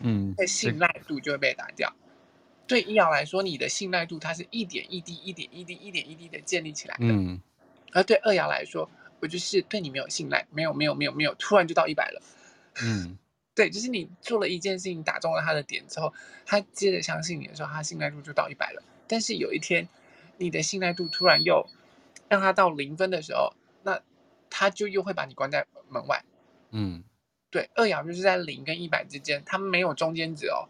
[0.00, 1.90] 嗯，那信赖度就会被打掉。
[2.66, 7.06] 对一爻来说，你的信赖度它是一点一滴、一点一滴、一点一滴的建立起来的。
[7.06, 7.40] 嗯，
[7.92, 12.22] 而对二爻来说，我就是对你没有信赖，没有、没有、没有、没有，突然就到一百了。
[12.82, 13.16] 嗯，
[13.56, 16.12] 对，就是你做了一件事情打中了他的点之后，
[16.44, 18.82] 他接着相信你的时候，他信赖度就到一百了。
[19.08, 19.86] 但是有一天，
[20.42, 21.66] 你的信赖度突然又
[22.28, 24.02] 让他到零分的时候，那
[24.50, 26.24] 他就又会把你关在门外。
[26.70, 27.04] 嗯，
[27.50, 30.68] 对，二爻就是在零跟一百之间，他们没有中间值哦，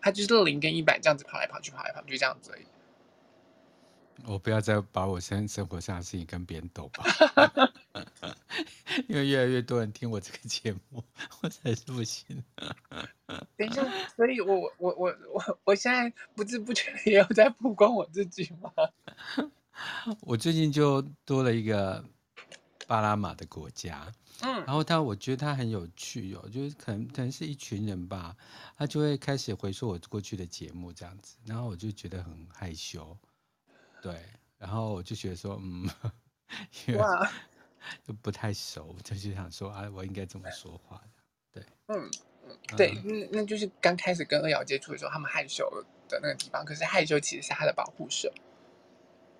[0.00, 2.64] 他就是零跟一百这样子跑来跑去，跑来跑去这样子而已。
[4.26, 7.04] 我不要再把我现在生活上的事情跟别人斗吧，
[9.08, 11.02] 因为越来越多人听我这个节目，
[11.40, 12.44] 我才是不行。
[13.60, 18.72] 等一下，所以我我我我我现在不知不觉也有在曝光我自己吗？
[20.22, 22.02] 我最近就多了一个
[22.86, 28.34] 巴拿马的国家，嗯，然后他我觉得他很有趣哦，就是可能可能是一群人吧，
[28.78, 33.14] 他就会开始回溯我过去的节目这样子，然后我就觉得很害羞。
[34.00, 34.24] 对，
[34.56, 35.86] 然后我就觉得说，嗯，
[36.86, 37.00] 因为
[38.06, 41.60] 就不太熟，就是想说啊，我应该怎么说话的？
[41.60, 42.10] 对，嗯嗯，
[42.76, 45.68] 对，那，那就是刚开始跟二瑶接触的时候，他们害羞
[46.08, 48.32] 的那个地方，可是害羞其实是他的保护色。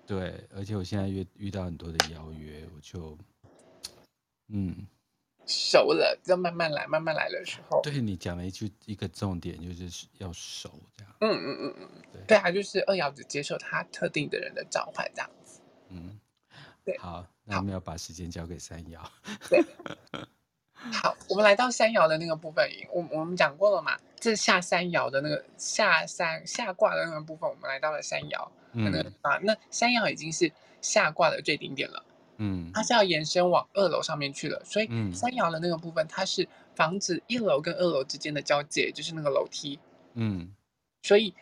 [0.05, 3.17] 对，而且我现在遇遇到很多的邀约，我就，
[4.49, 4.87] 嗯。
[5.47, 7.81] 熟了，要慢慢来，慢慢来的时候。
[7.81, 11.13] 对，你讲了一句一个重点，就是要熟这样。
[11.19, 15.59] 嗯嗯嗯嗯，对，对啊，就是二瑶只接受他特定的人的召唤这样子。
[15.89, 16.19] 嗯，
[16.85, 16.95] 对。
[16.99, 19.11] 好，那我们要把时间交给三瑶。
[19.49, 19.61] 对。
[20.91, 23.97] 好，我们来到三爻的那个部分，我我们讲过了嘛？
[24.19, 28.47] 这下三爻的那个下三下卦的那个部分，我们来到了三爻。
[28.73, 32.03] 嗯啊，那三爻已经是下卦的最顶点了。
[32.37, 39.77] 嗯，它是要延伸往二楼上面去了，所以三爻的那个部分，它是防止一楼跟二楼之间的交界，就是那个楼梯。
[40.13, 40.55] 嗯，
[41.03, 41.35] 所以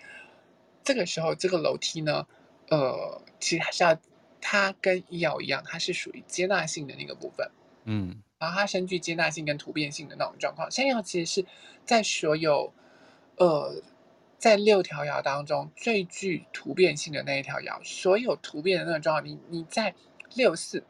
[0.83, 2.27] 这个时候这个楼梯呢，
[2.69, 3.97] 呃，其实还是要
[4.41, 7.49] 它跟一爻一样，它是属于接纳性的那个部分。
[7.85, 10.71] 嗯，然后它深具接纳性跟突变性的那种状况。
[10.71, 11.45] 山爻其实是
[11.85, 12.73] 在所有
[13.37, 13.81] 呃
[14.37, 19.93] 在六条爻当中最具突变性的那一条爻，所有突变的那个状况，你你在。
[20.35, 20.83] 六四，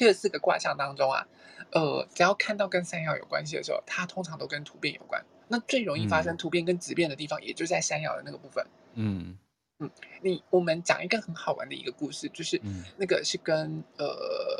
[0.00, 1.26] 六四个卦象当中啊，
[1.70, 5.24] 呃，只要看到跟山爻有关系的时候，它通常都跟突变有关。
[5.48, 8.66] 那最容易发生突变跟质变的地方，也就在山爻的那个部分。
[8.92, 9.38] 嗯
[9.78, 12.60] 嗯，你我们讲一个很好玩的一个故事，就是
[12.98, 14.55] 那个是跟呃呃，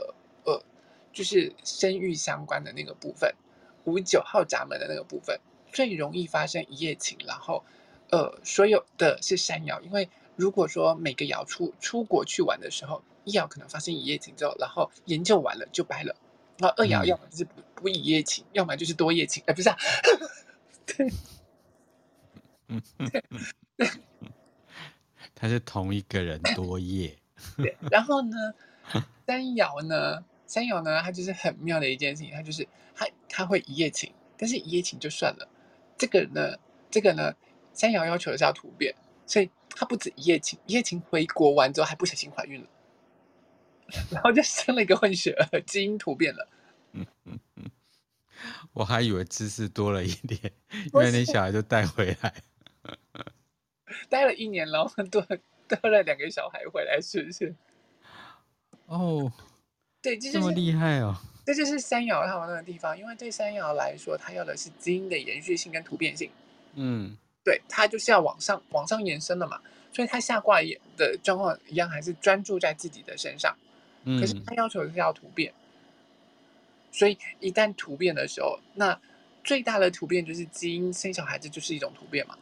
[1.16, 3.35] 就是生育相关的那个部分，
[3.85, 5.40] 五九号闸门的那个部分，
[5.72, 7.16] 最容易发生一夜情。
[7.26, 7.64] 然后
[8.11, 13.02] 呃，所有的是三爻，因为如果说每个爻出出国去玩的时候。
[13.29, 16.14] 一爻可能发生一夜情之后，然后研究完了就掰了。
[16.59, 19.42] 然后二爻要么就是不不一夜情，要么就是多夜情。
[19.48, 19.76] 哎，不是啊，
[20.87, 21.12] 对，
[22.68, 23.11] 嗯嗯
[23.79, 23.88] 嗯，
[25.35, 27.18] 他是同一个人多夜。
[27.57, 28.55] 对，然后呢，
[29.26, 35.48] 三爻呢，三友呢，他就是很妙的一件事情，他就是他他会一夜情，但是一夜情就算了。
[35.98, 36.56] 这个呢，
[36.90, 37.35] 这个呢，
[37.72, 38.94] 三友要求的是要突变，
[39.26, 42.68] 所以他不止一夜情，一夜情回国完之后还不小心怀孕了。
[44.11, 46.48] 然后就生了一个混血儿，基因突变了。
[46.92, 47.70] 嗯嗯嗯，
[48.72, 50.40] 我还以为知识多了一点，
[50.87, 52.35] 因为那小孩就带回来，
[54.11, 55.24] 待了一年，然后 多
[55.68, 57.54] 多了两个小孩回来，是不是？
[58.87, 59.32] 哦，
[60.06, 61.16] 对，这，就是，这么厉害哦。
[61.44, 66.30] 这就是三爻它玩那个地方，因为对三爻来说，它要的是基因的延续性跟突变性。
[66.74, 69.60] 嗯，对，它就是要往上往上延伸的嘛，
[69.92, 70.60] 所以它下卦
[70.96, 73.56] 的状况一样，还是专注在自己的身上。
[74.04, 76.46] 嗯可是它要求的是要突变，嗯、
[76.92, 78.96] 所以一旦突变的时候，那
[79.42, 82.38] 最大的突变就是基因生小孩子就是一种突变嘛。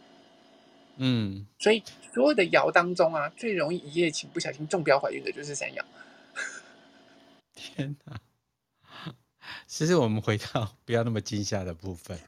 [0.96, 5.82] 嗯，所以所有的爻当中啊，最容易一夜情不小心中标怀孕的就是三爻。
[7.54, 8.20] 天哪！
[9.66, 12.18] 其实我们回到不要那么惊吓的部分。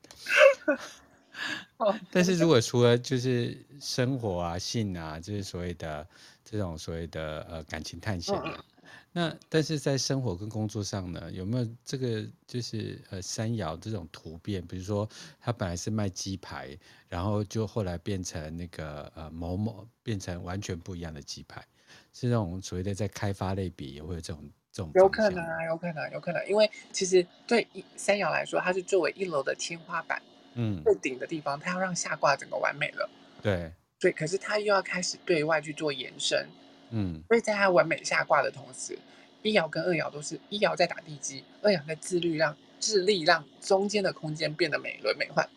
[2.10, 6.06] 但是如果除了就是生活啊、性啊，就是所谓的
[6.44, 8.64] 这种所谓的呃感情探险啊，
[9.12, 14.66] 那但是在生活跟工作上呢，有没有这个就是呃三爻这种突变？
[14.66, 15.06] 比如说
[15.38, 16.76] 他本来是卖鸡排，
[17.08, 21.66] 然后就后来变成那个呃某某，变成完全不一样的鸡排，
[22.14, 30.20] 是那种所谓的在开发类别也会有这种这种有可能啊，有可能，有可能，因为其实对一三爻来说，它是作为一楼的天花板。
[30.58, 33.08] 嗯，最顶的地方，它要让下卦整个完美了。
[33.40, 36.46] 对，对，可是它又要开始对外去做延伸。
[36.90, 38.98] 嗯，所以在它完美下卦的同时，
[39.40, 45.48] 一爻跟二爻都是一爻在打地基，二爻在自律让致力让中间的空间变得美轮美奂。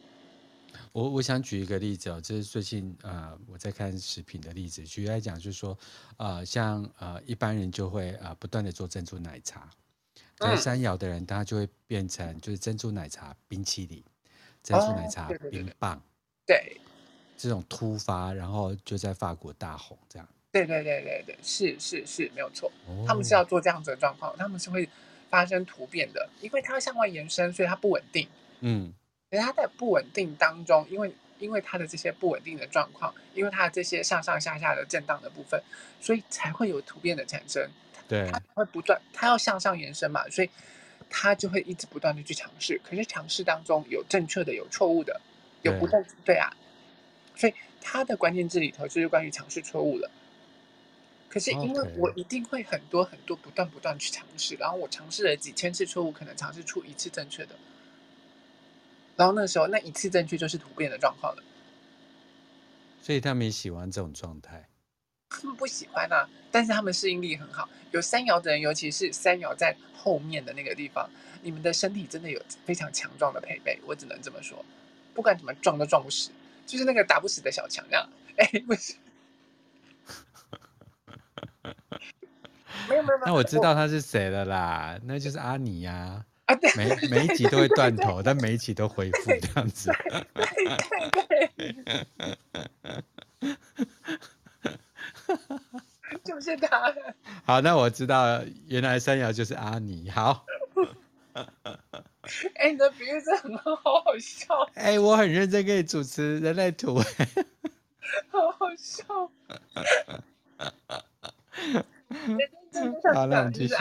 [0.92, 5.78] 我我想举一个例子哦，这是最近呃我在看食品的例子，举例来讲就是说，
[6.18, 9.70] 呃像呃一般人就会呃不断的做珍珠奶茶，
[10.38, 14.04] 在山摇的人他就会变成就是珍珠奶茶冰淇淋。
[14.62, 16.02] 珍珠奶茶冰棒，哦，
[16.46, 16.82] 对，对，对，对，
[17.38, 20.28] 这种突发，然后就在法国大红，这样。
[20.52, 23.06] 对对对对对，是是是，没有错，哦。
[23.08, 24.88] 他们是要做这样子的状况，他们是会
[25.30, 28.28] 发生突变的，因为它要向外延伸，所以它不稳定。
[28.60, 28.94] 嗯，
[29.32, 35.62] 而它在不稳定当中，因为因为它的这些不稳定的状况，因为它的这些上上下下的震荡的部分，
[36.02, 37.70] 所以才会有突变的产生。
[38.08, 40.50] 对，它会不断，它要向上延伸嘛，所以。
[41.12, 45.20] 他就会一直不断的去尝试，可是尝试当中有正确的，有错误的，
[45.64, 46.56] 有不断对啊，
[47.36, 50.12] 所以他的关键字里头就是关于尝试错误了。
[51.28, 57.56] 可是因为我一定会很多很多不断不断去尝试，然后我尝试了几千次错误，可能尝试出一次正确的，
[59.20, 61.44] 然后那时候那一次正确就是突变的状况了。
[63.02, 64.70] 所以他们也喜欢这种状态。
[65.28, 67.68] 他们不喜欢啊，但是他们适应力很好。
[67.92, 71.10] 有三爻的人，尤其是三爻在后面的那个地方，
[71.42, 74.64] 你们的身体真的有非常强壮的配备，我只能这么说。
[75.14, 76.32] 不管怎么撞都撞不死，
[76.66, 78.10] 就是那个打不死的小强那样。
[78.38, 78.96] 哎，不是，
[82.88, 83.26] 没有没有没有。
[83.26, 85.94] 那我知道他是谁了啦，那就是阿尼呀。
[85.94, 89.92] 啊，对，每每一集都会断头，但每一集都回复这样子。
[90.34, 92.06] 对对对。
[96.24, 96.94] 就是他。
[97.46, 100.10] 好，那我知道，原来三爻就是阿尼。
[100.10, 100.46] 好。
[102.56, 104.70] 哎、欸，你的比喻真的很好，好笑。
[104.76, 107.00] 哎、欸，我很认真给你主持人类图。
[108.30, 109.04] 好好笑。
[113.14, 113.76] 好，那你继续。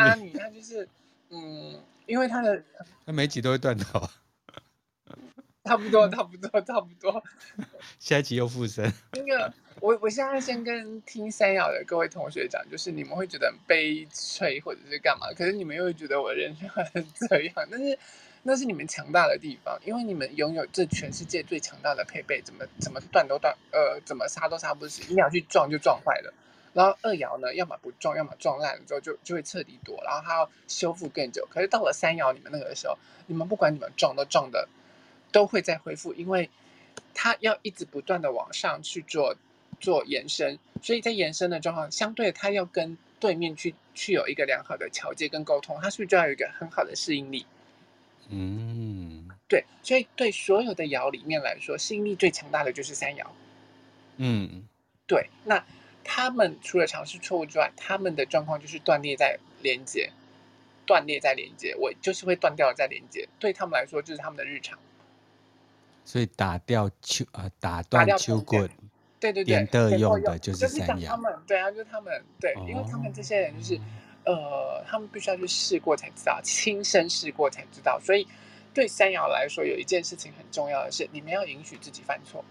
[2.09, 2.65] 因为他的，
[3.07, 4.01] 他每集都会断头。
[5.65, 7.23] 差不多，差不多，差不多。
[7.99, 8.91] 下一集又附身。
[9.13, 17.99] 那个，我我现在先跟听三爻的各位同学讲，就是你们会觉得很悲催或者是干嘛，可是你们又会觉得我人生很 这样，但是
[18.45, 26.33] 那是你们强大的地方，因为你们拥有这全世界最强大的配备，怎么怎么断都断，呃，怎么杀都杀不死，你想去撞就撞坏了。
[26.79, 31.47] 然后二爻呢，要么不撞，要么撞烂了之后就就会彻底躲，然后它要修复更久。
[31.51, 34.69] 可是到了三爻，你们那个的时候，你们不管你们撞都撞的。
[35.31, 36.49] 都会再恢复，因为
[37.13, 39.37] 它要一直不断的往上去做
[39.79, 47.45] 做延伸，所以在延伸的状况，相对它要跟对面去去有一个良好的桥接跟沟通，它是不是就要有一个很好的适应力？
[48.31, 53.27] 嗯，对，所以对所有的爻里面来说，适应力最强大的就是三爻。
[54.17, 54.67] 嗯，
[55.07, 55.63] 对，那
[56.11, 60.11] 他们除了尝试错误之外，他们的状况就是断裂在连接，
[60.87, 64.79] 断裂在连接，我就是会断掉在连接，对他们来说就是他们的日常。
[66.07, 68.67] 所以打掉秋啊，打断秋棍，
[69.21, 70.95] 对对对，点的用的就是三爻。
[70.95, 73.79] 就是他们，对啊，就是他们，对，哦、因为他们这些人就是，
[74.25, 78.01] 呃，他们必须要去试过才知道，亲身试过才知道。
[78.01, 78.27] 所以
[78.73, 82.43] 对三爻来说，有一件事情很重要的是，你们要允许自己犯错。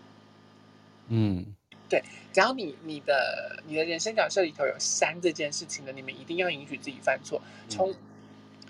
[1.07, 1.55] 嗯，
[1.89, 7.41] 对，只要你你的你的人生角色里头有三这件事情的，你们一定要允许自己犯错。
[7.69, 7.93] 从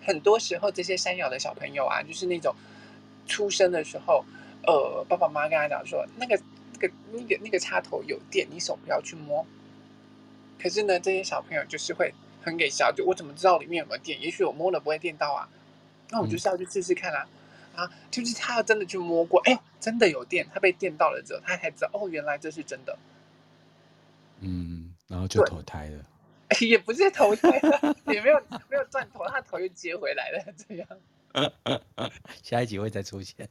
[0.05, 2.55] 很多时候，这些三爻的小朋友啊，就是那种
[3.27, 4.23] 出生的时候。
[4.65, 6.37] 呃，爸爸妈妈跟他讲说，那个、
[6.73, 9.45] 那个、那个、那个插头有电，你手不要去摸。
[10.61, 12.13] 可是呢，这些小朋友就是会
[12.43, 14.21] 很给小，就我怎么知道里面有没有电？
[14.21, 15.47] 也许我摸了不会电到啊，
[16.09, 17.25] 那我就是要去试试看啊、
[17.77, 17.85] 嗯。
[17.85, 22.97] 啊，就是他要真的去摸过，哎呦，真的有电，他被电到了之后，他才知道哦，原来这是真的。
[24.39, 26.05] 嗯，然后就投胎了。
[26.61, 30.87] 也不是投胎了， 也没有没有断头，他头又接回来了，这样。
[32.41, 33.49] 下一集会再出现。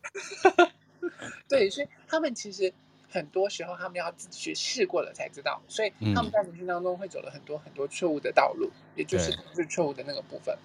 [1.46, 2.72] 对，所以他们其实
[3.10, 10.56] 很多时候他们要自己去试过了才知道，所以他们在人生当中会走了很多很多错误的道路，嗯、也就是是错误的那个部分。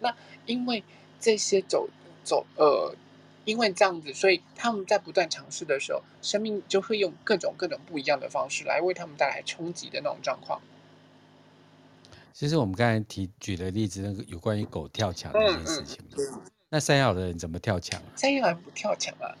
[0.00, 0.12] 那
[0.46, 0.82] 因为
[1.20, 1.88] 这些走
[2.24, 2.92] 走呃，
[3.44, 10.60] 因为这样子，所以他们在不断尝试的时候，生命就会用各种各种不一样的方式来为他们带来冲击的那种状况。
[12.32, 18.00] 其实我们刚才提举的例子，那个有关于狗跳墙那件事情，嗯嗯、那山药的人怎么跳墙？
[18.16, 19.36] 山药人不跳墙啊。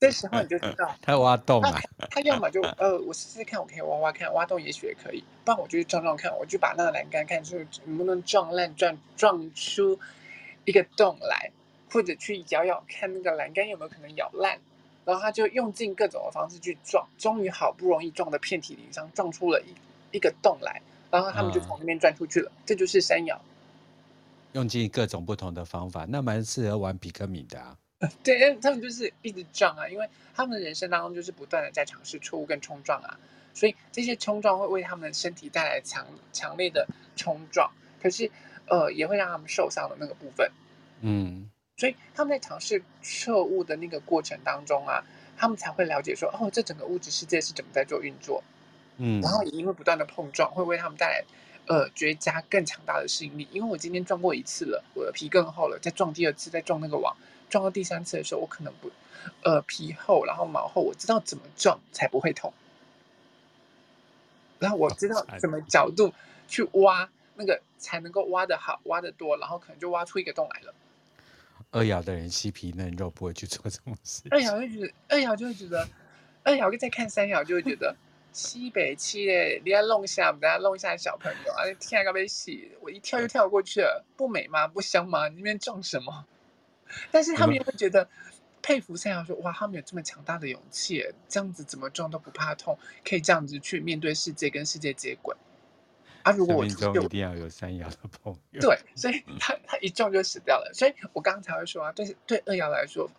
[0.00, 1.80] 这时候你就知道 他挖洞啊，
[2.10, 5.24] 他要么就呃，我试试看，我可以挖挖看，挖洞也许也可以。
[5.44, 9.98] 不然我就去撞撞看，我就把那个栏杆看出能不能撞烂，撞撞出
[10.64, 11.50] 一个洞来，
[11.90, 14.58] 或者去咬咬看那个栏杆有没有可能咬烂。
[15.04, 20.82] 然后他就用尽各种的方式去撞，终于好不容易撞得遍体鳞伤，撞出了一一个洞来。
[21.10, 22.50] 然后他们就从那边钻出去了。
[22.54, 23.40] 嗯、这就是山药，
[24.52, 27.78] 用尽各种不同的方法，那蛮适合玩比克米的啊。
[28.22, 33.18] 对，他们就是一直撞啊，因为他们的人生当中就是不断的在尝试错误跟冲撞啊，
[33.54, 36.86] 所以这些冲撞会为他们的身体带来强强烈的
[37.16, 38.30] 冲撞，可是
[38.66, 40.48] 呃也会让他们受伤的那个部分，
[41.00, 45.02] 嗯，所以他们在尝试彻悟的那个过程当中啊，
[45.36, 48.42] 他们才会了解说，哦，这整个物质世界是怎么在做运作，
[48.96, 51.24] 嗯，然后也因为不断的碰撞，会为他们带来
[51.68, 57.16] 呃绝佳更强大的适应力，因为我今天撞过一次了，我的皮更厚了，再撞第二次，再撞那个网。
[57.48, 58.90] 撞到第三次的时候，我可能不，
[59.42, 62.52] 呃，皮厚，然后毛厚，我知道怎么撞才不会痛。
[64.58, 66.12] 然后我知道怎么角度
[66.46, 70.74] 去挖那个才能够挖得好，挖得多，然后可能就挖出一个洞来了。
[71.70, 74.22] 二爻的人细皮嫩肉，不会去做这种事。
[74.30, 75.86] 二爻就觉得，二爻就会觉得，
[76.42, 77.94] 二爻再看三爻就会觉得，
[78.32, 84.66] 西北七嘞，你要弄一下，我们等下弄一下小朋友，啊，天啊，该被洗，我一跳就跳过去了，不美吗？
[84.66, 85.28] 不香吗？
[85.28, 86.26] 你那边撞什么？
[87.10, 88.08] 但是他们也会觉得
[88.62, 95.36] 佩服三爻说：“哇，他们有这么强大的勇气，这样子怎么撞都不怕痛，可以这样子去面对世界，跟世界接轨。”
[96.28, 100.70] 啊，如果我中一定要有三爻的朋友，对， 所以他他一撞就死掉了。
[100.74, 103.10] 所以我刚才会说啊，对对二爻来说，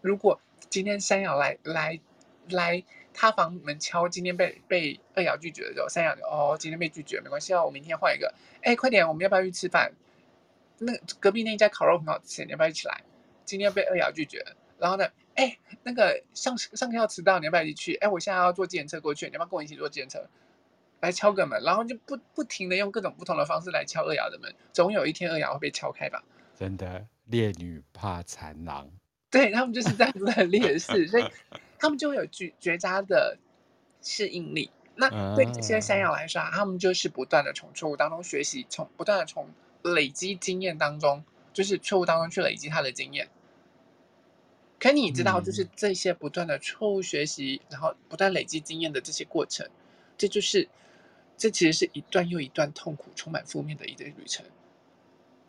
[0.00, 2.00] 如果今天三爻来来
[2.48, 2.82] 来
[3.14, 8.34] 他房门敲，今天被被二爻拒绝的时候，三爻就哦，今天被拒绝没关系啊，我明天换一个。
[8.62, 9.92] 哎，快点，我们要不要去吃饭？
[10.78, 13.02] 那隔壁那家烤肉很好吃，你要不要一起来？
[13.44, 14.44] 今天被二爻拒绝，
[14.78, 15.06] 然后呢？
[15.34, 17.94] 哎，那个上上课要迟到，你要不要一起去？
[17.96, 20.28] 哎，我现在要坐计程车过去，你要不要跟我一起坐计程车？
[21.02, 26.24] 来敲个门，然后就不不停的用各种不同的方式来敲二爻的门，总有一天二爻会被敲开吧？
[26.56, 28.90] 真的，烈女怕缠郎，
[29.30, 31.24] 对他们就是这样子的烈士，所以
[31.78, 33.36] 他们就会有绝绝佳的
[34.00, 34.70] 适应力。
[34.94, 39.50] 那对这些山羊来说啊，他们就是不断的从错误当中学习，从不断的从。
[39.84, 43.28] 累积经验当中，就是错误当中去累积他的经验。
[44.78, 49.68] 可你知道，就是这些不断的错误学习，然后不断累积经验的这些过程，
[50.16, 50.68] 这就是
[51.36, 54.44] 这其实是一段又一段痛苦、充满负面的一个旅程。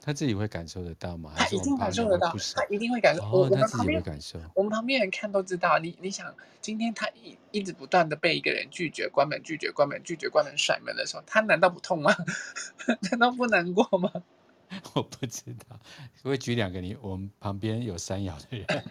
[0.05, 1.31] 他自己会感受得到吗？
[1.37, 3.21] 他一定感受得到，他一定会感受。
[3.23, 5.79] 我、哦、我们旁边感受，我们旁边人看都知道。
[5.79, 12.13] 你你想，今天他一一直不断的被一个人拒绝、关门、拒绝、关门、拒绝、关门、甩门的时候，他难道不痛吗？
[13.11, 14.11] 难道不难过吗？
[14.93, 15.79] 我不知道，
[16.23, 18.83] 我会举两个你我们旁边有山爻的人。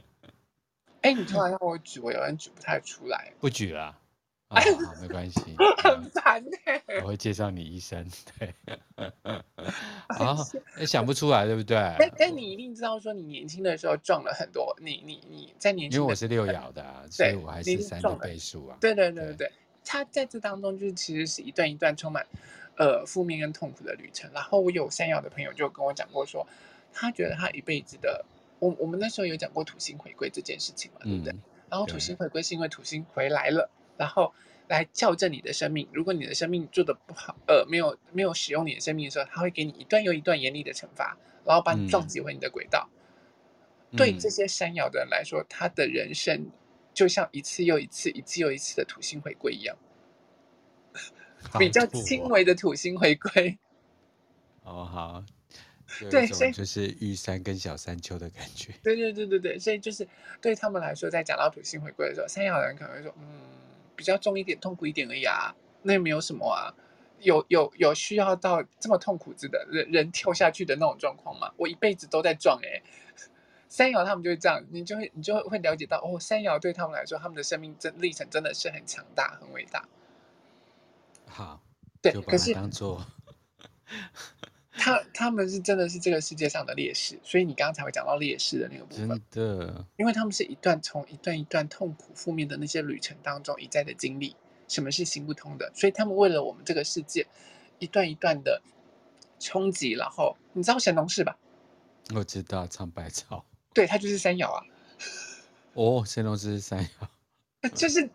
[1.02, 3.30] 哎，你突然让我举，我有点举不太出来。
[3.40, 3.84] 不举了。
[3.84, 3.99] 啊、
[4.50, 4.60] 哦，
[5.00, 5.40] 没关系，
[5.78, 6.56] 很烦呢。
[7.02, 8.04] 我会介绍你医生，
[8.38, 8.52] 对。
[10.08, 10.36] 啊，
[10.84, 11.76] 想不出来，对不对？
[11.98, 18.76] 但但你一定知道，说你年轻的时候撞了很多，你你你在年轻，因为我是六爻的，啊，所以我还是三的倍数啊。
[18.80, 19.52] 对对对对对，
[19.84, 22.26] 他在这当中就是其实是一段一段充满
[22.76, 24.28] 呃负面跟痛苦的旅程。
[24.34, 26.44] 然后我有三爻的朋友就跟我讲过说，
[26.92, 28.24] 他觉得他一辈子的，
[28.58, 31.32] 我我们那时候有讲过土星回归这件事情嘛，对不对？
[31.32, 31.38] 嗯、
[31.70, 33.70] 然后土星回归是因为土星回来了。
[34.00, 34.32] 然后
[34.66, 35.86] 来校正你的生命。
[35.92, 42.88] 如果你的生命做的不好，呃，没有没有使用你的生命的时候，他会给你一段又一段严厉的惩罚，然后把你撞击回你的轨道。
[43.90, 46.50] 嗯、对这些山爻的人来说，他的人生
[46.94, 49.76] 就像一次又一次、一次又一次的土星回归一样，
[51.60, 53.58] 比较轻微的土星回归。
[54.62, 55.24] 哦，好，
[56.10, 58.72] 对，所以就是玉山跟小山丘的感觉。
[58.82, 60.08] 对对对对对，所以就是
[60.40, 63.24] 对他们来说，在讲到土星回归的时候，山爻的人可能会说，嗯。
[64.00, 66.72] 比较重一点，痛苦一点而已啊，那也没有什么啊，
[67.18, 71.52] 有有有需要到这么痛苦的人人跳下去的那种状况吗？
[71.58, 72.82] 我一辈子都在撞哎、欸，
[73.68, 79.86] 山爻他们就是这样，你就会你就会了解到哦，山摇对他们来说，他们的生命真历程真的是很强大、很伟大。
[81.26, 81.60] 好，
[82.00, 83.04] 对，可是当做
[84.80, 89.08] 他他们是真的是这个世界上的烈士，所以你刚刚才会讲到烈士的那个部分。
[89.30, 94.34] 真的，因为他们是一段从一段一段痛苦、负面的那些旅程当中一再的经历，
[94.68, 97.26] 什么是行不通的，所以他们为了我们这个世界，
[97.78, 98.62] 一段一段的
[99.38, 99.92] 冲击。
[99.92, 101.36] 然后你知道神农氏吧？
[102.14, 104.64] 我知道尝百草， 对，他就是山药啊。
[105.74, 108.08] 哦，神农氏是山药， 就是。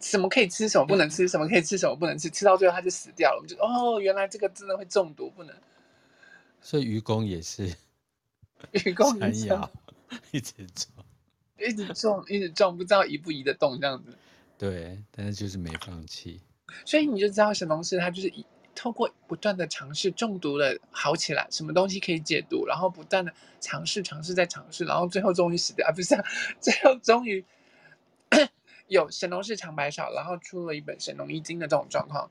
[0.00, 3.36] 什么可以吃，什么不能吃，什么可以吃，什么不能吃，吃到最后他就死掉了。
[3.36, 5.54] 我们就哦，原来这个真的会中毒，不能。
[6.64, 7.76] 所以愚公也是，
[8.72, 9.70] 愚公 山药
[10.32, 11.06] 一直撞，
[11.60, 14.16] 一直撞，一直撞，不知道移不移得动这样子。
[14.56, 16.40] 对，但是就是没放弃。
[16.86, 26.24] 所以你就知道神农氏他就是以透过不断的尝试，中毒了好起来，什么东西可以解毒，然后不断的尝试，尝试再尝试，然后最后终于死掉啊，不是、啊，
[26.60, 27.44] 最后终于。
[28.88, 32.30] 有神农氏尝百草，然后出了一本《神农医经》的这种状况，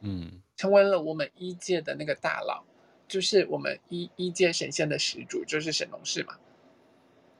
[0.00, 2.64] 嗯，成为了我们医界的那个大佬，
[3.10, 6.38] 就是我们一一界神仙的始祖，就是神农氏嘛，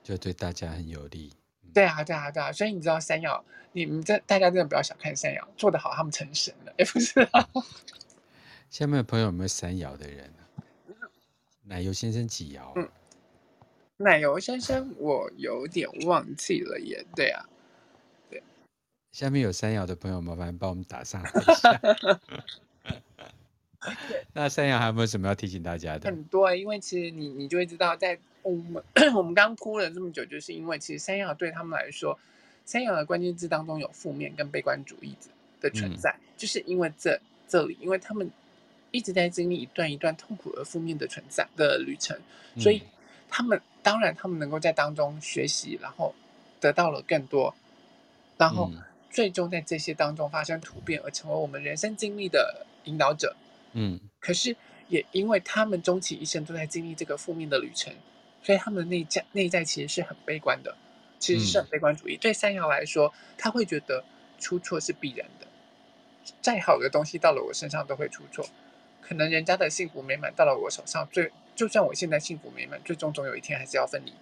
[0.03, 1.33] 就对大家很有利。
[1.73, 7.49] 对啊，对啊，对啊，所以你知道山药，你们这大家真的不要小看山药，做得好，他们成神了，哎不是啊。
[8.69, 10.29] 下面的朋友有没有山药的人？
[11.63, 12.73] 奶油先生几窑？
[12.75, 12.89] 嗯，
[13.99, 17.07] 奶油先生，我有点忘记了耶。
[17.15, 17.47] 对啊。
[18.29, 18.43] 对
[19.13, 21.81] 下面有山药的朋友，麻烦帮我们打上 一下。
[24.33, 26.11] 那山药还有没有什么要提醒大家的？
[26.11, 28.83] 很多，因为其实你你就会知道，在我们
[29.15, 32.19] 我们刚哭了这么久，就是因为其实山药对他们来说，
[32.67, 35.15] 山药的关键字当中有负面跟悲观主义
[35.61, 37.19] 的存在，嗯、就是因为这
[37.49, 38.31] 这里，因为他们
[38.91, 42.19] 一直在经历一段一段痛苦而负面的存在的旅程，
[42.59, 42.83] 所以
[43.29, 46.15] 他们当然他们能够在当中学习，然后
[46.61, 47.55] 得到了更多，
[48.37, 48.71] 然后。
[48.73, 53.35] 嗯最终在这些当中发生突变，而成为我们人生经历的引导者。
[53.73, 54.57] 嗯，可是
[54.89, 57.93] 也因为他们终其一生都在经历这个负面的旅程，
[58.43, 60.77] 所以他们的内在内在其实是很悲观的，
[61.19, 62.17] 其实是很悲观主义。
[62.17, 64.05] 嗯、对三爻来说，他会觉得
[64.39, 65.47] 出错是必然的，
[66.41, 68.47] 再好的东西到了我身上都会出错。
[69.01, 74.13] 可能人家的幸福美满到了我手上，最就算我现在幸福美满，最终总有一天还是要分离。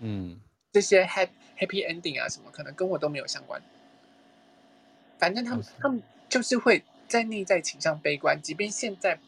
[0.00, 0.38] 嗯，
[0.72, 3.60] 这些 happy happy ending 啊什么，可能跟我都没有相关。
[5.18, 9.18] 反正他们他们就是会在内在倾向悲观，即便现在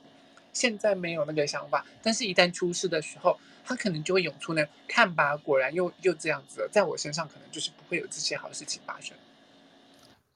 [0.53, 9.17] 现在没有那个想法，但是一旦出事的时候，他可能就会涌出那看吧，果然又又这样子了，在我身上可能就是不会有这些好事情发生。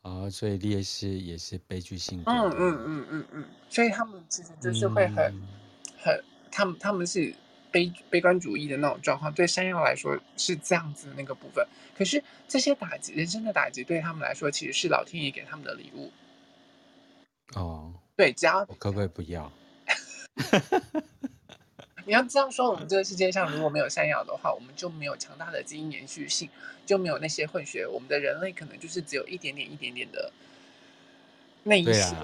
[0.02, 2.22] 哦，所以烈士也是悲剧性。
[2.26, 5.48] 嗯嗯嗯嗯嗯，所以他们其实就是会很、嗯、
[5.98, 7.34] 很，他们他们是。
[7.72, 11.66] 悲悲观主义的那种状况，对山药来说是这样子的那个部分。
[11.96, 16.12] 可是这些打击，人生的打击，对他们来说其实是老天爷给他们的礼物。
[17.54, 19.50] 哦，对，只要我可不可以不要？
[22.06, 26.48] 你要这样说，我们这个世界上如果没有山药的话，我们就没有强大的基因延续性，
[26.84, 30.32] 就没有那些混血，我们的人类可能就是只有一点点、一点点的
[31.62, 32.14] 那一些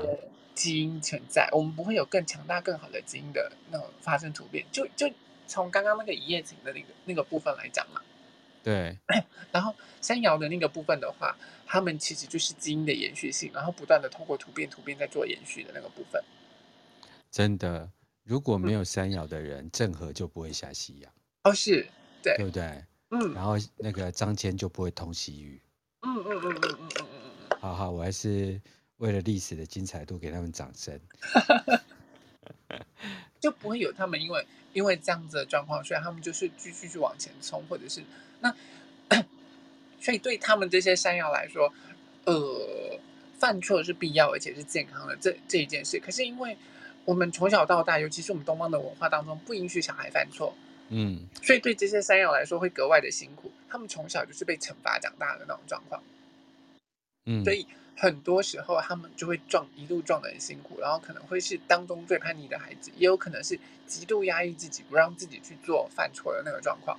[0.54, 5.10] 基因存在，啊、我们不会有更强大、更好的基因的那种发生突变，就就。
[5.50, 8.02] 从刚刚那个一夜情的那个那个部分来讲嘛，
[8.68, 8.98] 对，
[9.50, 16.22] 然后山药的那个部分的话，他们其实就是基因的延续性，然后不断的通过突变突变在做延续的那个部分。
[17.30, 17.90] 真的，
[18.24, 21.10] 如果没有山药的人，郑、嗯、和就不会下西洋。
[21.44, 21.88] 哦，是，
[22.22, 22.84] 对，对不对？
[23.08, 23.32] 嗯。
[23.32, 25.62] 然后那个张骞就不会通西域。
[26.02, 27.06] 嗯嗯嗯嗯嗯嗯
[27.50, 27.58] 嗯。
[27.58, 28.60] 好好，我还是
[28.98, 31.00] 为了历史的精彩度给他们掌声。
[33.40, 34.46] 就不会有他们因为。
[34.74, 38.02] 因为这样子的状况，所以他们就是继续去往前冲，或者是
[38.40, 38.54] 那，
[40.00, 41.72] 所以对他们这些山药来说，
[42.24, 42.98] 呃，
[43.38, 45.98] 犯错是必要而且是健康的这这一件事。
[45.98, 46.56] 可是因为
[47.04, 50.54] 我们从小到大，尤其是我们东方的文化当中，不允许小孩犯错，
[50.88, 53.52] 嗯，所以对这些山药来说会格外的辛苦。
[53.68, 56.02] 他们从小就是被惩罚长大的那种状况，
[57.26, 57.66] 嗯，所以。
[58.00, 63.58] 很多时候，他们就会撞，一路撞得很辛苦，然后可能会是当中最叛逆的孩子，也有可能是
[63.88, 66.96] 极度压抑自己，不让自己去做犯错的那个状况，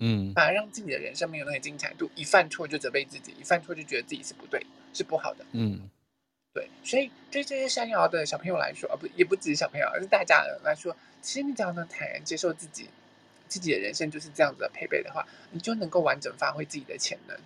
[0.00, 5.88] 嗯，反而让自己的人生没有那个精彩度，一犯错就责备自己，一犯错就觉得自己是不对，是不好的，嗯，
[6.52, 12.88] 对，所以对这些山摇的小朋友来说，啊不，也不只是小朋友，而是大家人来说，其实你只要能坦然接受自己，
[13.46, 17.38] 自己的人生就是这样子的配备的话，你就能够完整发挥自己的潜能，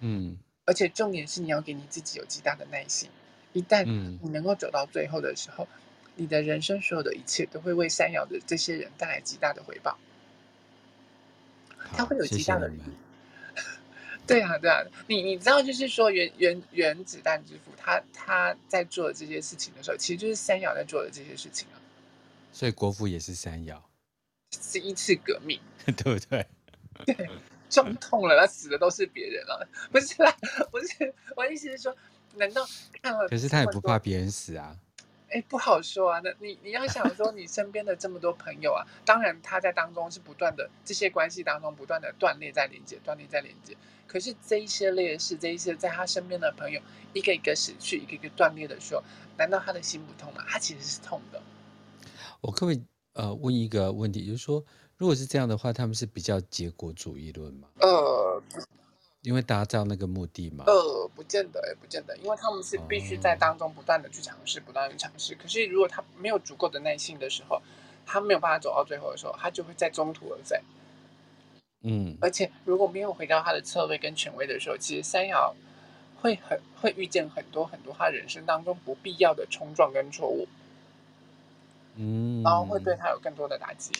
[0.00, 0.36] 嗯。
[0.66, 3.08] 而且重点是，你要给你自己有极大的耐心。
[3.54, 3.84] 一旦
[4.22, 5.80] 你能够走到最后的时候，嗯、
[6.16, 9.96] 你的人生所有的一切都会为山摇的这些人带来极大的回报。
[11.92, 12.68] 他会有极大的。
[12.70, 12.82] 谢 谢
[14.26, 21.80] 对啊，对啊，你你知道，就是说原，原原原子弹之父，他他在做的这些事情的时候，其实就是山药在做的这些事情啊。
[22.52, 23.82] 所以国父也是山窑，
[24.60, 25.58] 是一次革命，
[25.96, 26.46] 对不对？
[27.06, 27.30] 对，
[27.70, 30.30] 撞痛了，他死的都是别人了，不是啦，
[30.70, 31.96] 不是，我的意思是说，
[32.34, 32.68] 难道
[33.00, 33.26] 看了？
[33.28, 34.76] 可是他也不怕别人死啊。
[35.30, 36.20] 哎，不好说啊。
[36.22, 43.76] 那你你要想说，你身边的这么多朋友啊，当然他在当中是不断的这些关系当中不断的断裂在连接，断裂在连接。
[44.06, 46.80] 可是这一些烈士，这一些在他身边的朋友，
[47.12, 49.02] 一个一个死去，一个一个断裂的时候，
[49.36, 50.42] 难道他的心不痛吗？
[50.48, 51.42] 他其实是痛的。
[52.40, 54.64] 我可不可以呃问一个问题，就是说，
[54.96, 57.68] 如果是这样的话，他们是比较结果主义论吗？
[57.80, 58.42] 呃。
[59.22, 60.64] 因为达到那个目的嘛？
[60.66, 65.34] 呃，不见得，也不见得，因为他们是必须在当中不断的去尝试，不断的尝试。
[65.34, 67.60] 可是如果他没有足够的耐心的时候，
[68.06, 70.60] 他没有办法走到最后的时候，他就会在中途而废。
[71.82, 75.54] 嗯，而且如果没有回到他的策略跟权威的时候，其实山窑
[76.20, 80.46] 会很会遇见很多很多他人生当中不必要的冲撞跟错误。
[81.96, 83.90] 嗯，然后会对他有更多的打击。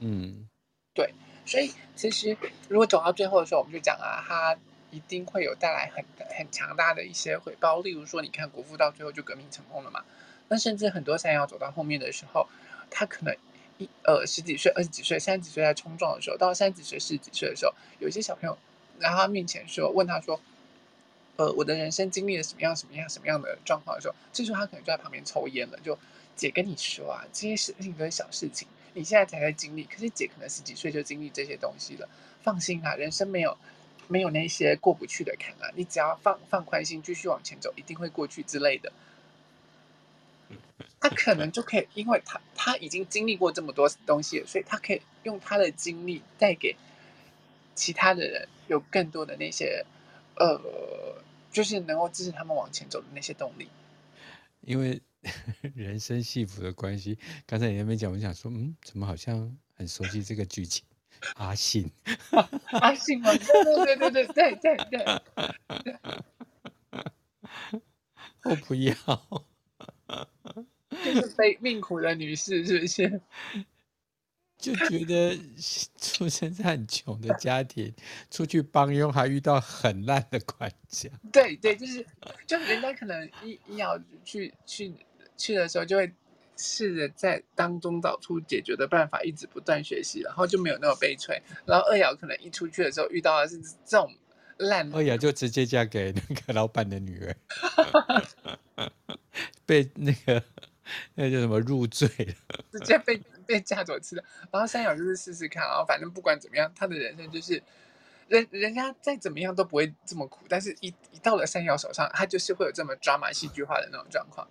[0.00, 0.48] 嗯，
[0.94, 1.14] 对。
[1.46, 2.36] 所以，其实
[2.68, 4.56] 如果走到最后的时候，我们就讲啊，他
[4.90, 6.04] 一定会有带来很
[6.36, 7.80] 很强大的一些回报。
[7.80, 10.04] 例如说，你看国父到最后就革命成功了嘛。
[10.48, 12.48] 那甚至很多山窑走到后面的时候，
[12.90, 13.36] 他可能
[13.78, 18.58] 一呃十几岁、二十几岁、三十几岁在冲撞的时候，到三十几岁、四十几岁的时候，有一些小朋友
[18.98, 20.40] 来他面前说，问他说
[21.36, 25.78] ：“呃，我的人生经历了什么样、什么样、什么样的状况的时候，这时候他可能就在旁边抽烟了。
[25.84, 25.98] 就
[26.34, 28.66] 姐跟你说啊，这些事情都是小事情。”
[28.96, 32.08] 你现在才在经历，可是姐可能十几岁就经历这些东西了。
[32.42, 33.58] 放心啊，人生没有
[34.08, 38.90] 没有那些过不去的坎啊，你只要放放宽心，继续往前走，一定会过去之类的。
[40.98, 46.74] 他可能就可以，因为他他已经经历过这么多东西，所以他可以用他的经历带给
[47.74, 49.84] 其他的人有更多的那些
[50.36, 50.58] 呃，
[51.52, 53.68] 就是能够支持他们往前走的那些动力。
[54.62, 55.02] 因为。
[55.74, 57.18] 人生幸福的关系。
[57.46, 60.84] 刚才你那边讲我想说嗯怎么好像很熟悉这个剧情
[61.34, 61.90] 阿信
[62.80, 63.30] 阿信吗？
[63.34, 64.76] 对对对对对对
[65.82, 65.96] 对
[68.44, 68.94] 我不要。
[71.04, 73.20] 就是被命苦的女士是不是？
[74.58, 75.38] 就觉得
[76.00, 77.94] 出生在很穷的家庭
[78.30, 82.04] 出去帮佣还遇到很烂的管家对对就是
[82.46, 84.94] 就人家可能一一要去去
[85.36, 86.12] 去的时候就会
[86.56, 91.40] 试着在当中找出解决的办法，一直不断学习，然后就没有那么悲催。
[91.66, 94.10] 然后二瑶可能一出去的时候遇到的是这种
[94.56, 97.36] 烂，二瑶就直接嫁给那个老板的女儿，
[99.66, 100.42] 被那个
[101.14, 102.34] 那叫什么入赘了，
[102.72, 104.24] 直接被被嫁走吃的。
[104.50, 107.62] 然后三瑶就是试试看，然后反正不管怎么样，他的人生就是
[108.28, 114.48] 人人家再怎么样都不会这么苦，但是一一到了三瑶手上，他就是会有这么抓马戏剧化的那种状况。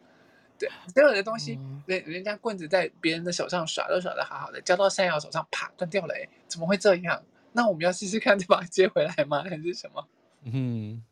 [0.58, 7.22] 对，所有的东西，人人家棍子在别人的手上耍都耍的好好的，交到山羊手上，啪断掉了，哎，怎么会这样？
[7.52, 9.44] 那我们要试试看，再把它接回来吗？
[9.44, 10.08] 还是什么？
[10.44, 11.04] 嗯，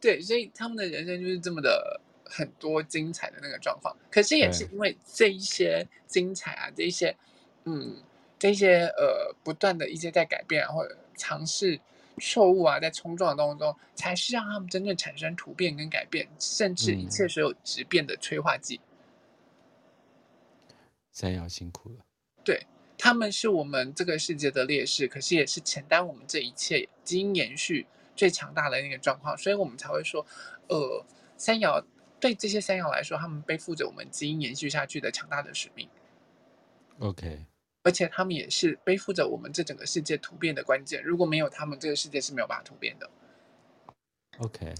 [0.00, 3.94] 对，所以他们的人生就是这么的很多精彩的那个状况。
[4.10, 7.14] 可是也是因为这一些精彩啊，这一些，
[7.64, 7.96] 嗯，
[8.38, 11.78] 这一些呃，不断的一些在改变，或者尝试。
[12.18, 18.80] 错误啊，在冲撞当中，才是让他们真正产生突变跟改变，甚至一切所有质变的催化剂。
[21.12, 22.04] 山窑辛苦了，
[22.44, 22.66] 对，
[22.96, 30.24] 他们是我们这个世界的烈士，可是也是承担我们这一切基因延续最强大的那个状况，所以我们才会说，
[30.68, 31.04] 呃，
[31.36, 31.84] 山窑
[32.20, 35.88] 对这些山窑来说，他们背负着我们基因延续下去的强大的使命。
[37.00, 37.47] OK。
[37.88, 41.02] 而且他们也是背负着我们这整个世界突变的关键。
[41.02, 43.08] 如果没有他们，这个世界是没有办法突变的。
[44.40, 44.74] OK，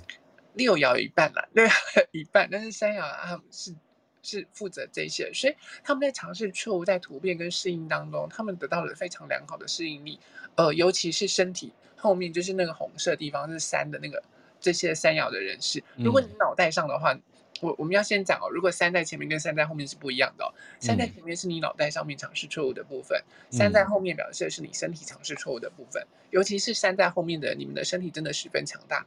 [0.52, 3.74] 六爻有一半了，六爻一半，但是三爻啊是
[4.22, 10.20] 是负责这些，所以他们在尝试错误、在突变跟适应当中，他们得到了非常良好的适应力。
[10.56, 14.22] 呃，尤其是身体后面就是那个红色地方是三的那个
[14.60, 17.14] 这些三爻的人士，如果你脑袋上的话。
[17.14, 17.22] 嗯
[17.60, 20.48] 我我们要先讲哦，如果三在前面跟三在后面是不一样的哦。
[20.78, 26.06] 三在前面是你脑袋上面尝试错误的部分，嗯、三在后面表示的是你身体尝试错误的部分。
[26.30, 29.04] 尤其是三在后面的，你们的身体真的十分强大，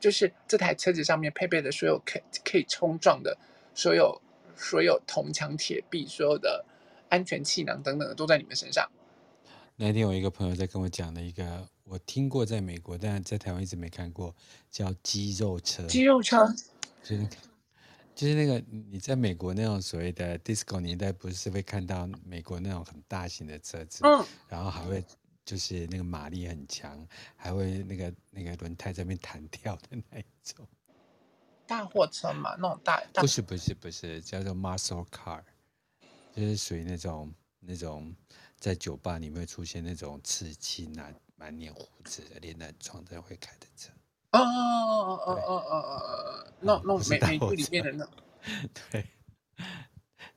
[0.00, 3.36] 就是这台车子上面配备的所有可可以冲撞的，
[3.74, 4.20] 所有
[4.56, 6.64] 所有铜墙铁壁，所有的
[7.08, 8.88] 安全气囊等等的都在你们身上。
[9.76, 14.34] 那天我一个朋友在跟我讲的一个，我听过在美国，但在台湾一直没看过，
[14.70, 15.84] 叫肌肉车。
[15.86, 16.52] 肌肉车，
[17.04, 17.28] 就是。
[18.18, 18.58] 就是那个
[18.90, 25.04] 你在美国那种所谓的 disco 年代，不是会看到美国那种很大型的车子，嗯，然后还会
[25.44, 27.06] 就是那个马力很强，
[27.36, 30.66] 还会那个那个轮胎在那边弹跳的那一种。
[31.64, 33.22] 大货车嘛，那种大，大。
[33.22, 35.40] 不是不是不是叫做 muscle car，
[36.34, 38.12] 就是属于那种那种
[38.58, 43.92] 在酒吧里面会出现那种刺青啊，满脸胡子的，连那窗灯会开的车。
[44.32, 48.08] 哦哦哦哦哦哦哦哦，那那美美剧里面的那，
[48.90, 49.06] 对，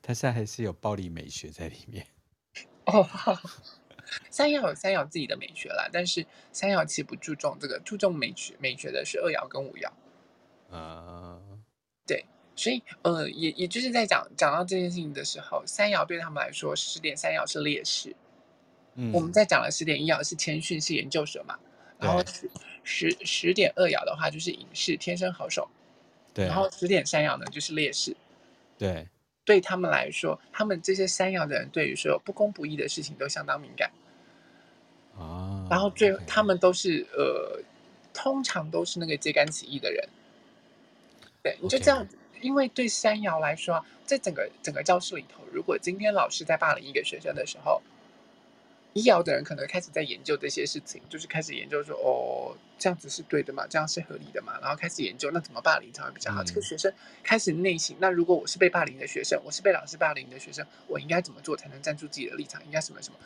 [0.01, 2.07] 他现在还是有暴力美学在里面。
[2.85, 3.07] 哦，
[4.29, 9.89] 三爻有三爻自己的美学啦，但是三爻其实不注重这个，注重美学美学的是二爻跟五爻。
[10.75, 11.39] 啊，
[12.07, 12.25] 对，
[12.55, 18.15] 所以呃，也也就是在讲讲到这件事情的时候，三爻对他们来说，十点三爻是劣势。
[18.95, 21.59] 嗯，我们在讲了十点一爻是谦逊，是研究者嘛，
[21.99, 22.23] 然后
[22.83, 25.69] 十十十点二爻的话就是隐士，天生好手。
[26.33, 28.15] 对，然后十点三爻呢就是劣势。
[28.77, 29.07] 对，
[29.43, 33.91] 对他们来说，他们这些三爻的人对于说不公不义的事情都相当敏感。
[35.17, 37.61] 啊，然后最后他们都是呃，
[38.13, 40.07] 通常都是那个揭竿起义的人。
[41.43, 42.07] 对，你就这样.
[42.39, 47.81] 因为对三爻来说，在整个整个教室里头，如果今天老师在霸凌一个学生的时候，
[48.93, 56.43] 一爻的人可能开始在研究这些事情，就是开始研究说，哦，这样子是对的嘛，这样是合理的嘛，然后开始研究那怎么霸凌才会比较好。
[56.43, 62.63] 嗯、这个学生开始内省，那如果我是被霸凌的学生，我是被老师霸凌的学生，我应该怎么做才能站住自己的立场？
[62.65, 63.17] 应该什么什么？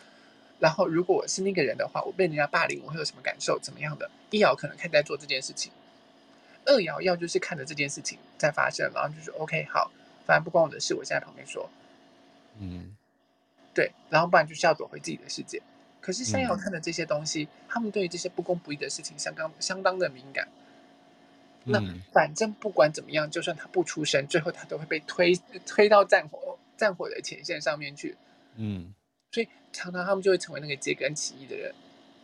[0.60, 3.60] 然后如果我是那个人的话，我被人家霸凌，我会有什么感受？
[3.60, 4.10] 怎么样的？
[4.30, 5.72] 一爻可能开始在做这件事情。
[6.66, 9.92] 二爻要就是看着这件事情在发生，然后就是 OK 好，
[10.26, 11.70] 反正不关我的事，我现在旁边说，
[12.60, 12.96] 嗯，
[13.76, 15.62] 对，然后不然就是要躲回自己的世界。
[16.02, 20.48] 可是三爻看的这些东西，嗯、他们对于这些不公不义的事情相当相当的敏感。
[21.66, 28.16] 嗯、那反正不管怎么样，就算他不出声，最后他都会被推推到战火战火的前线上面去。
[28.56, 28.94] 嗯，
[29.32, 31.74] 所以常常他们就会成为那个揭竿起义的人。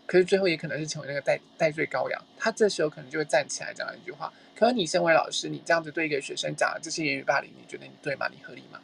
[0.05, 4.31] 可是最后也可能是成为那个代代罪羔羊，他这时候可能就会站起来讲一句话。
[4.55, 8.27] 可是你身为老师，你这样子对一个学生讲这些言语霸凌，你觉得你对吗？
[8.29, 8.79] 你合理吗？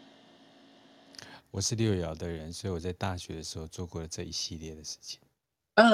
[1.51, 5.19] 我是六爻的人，所以我在大学的时候做过了这一系列的事情。
[5.75, 5.87] 嗯，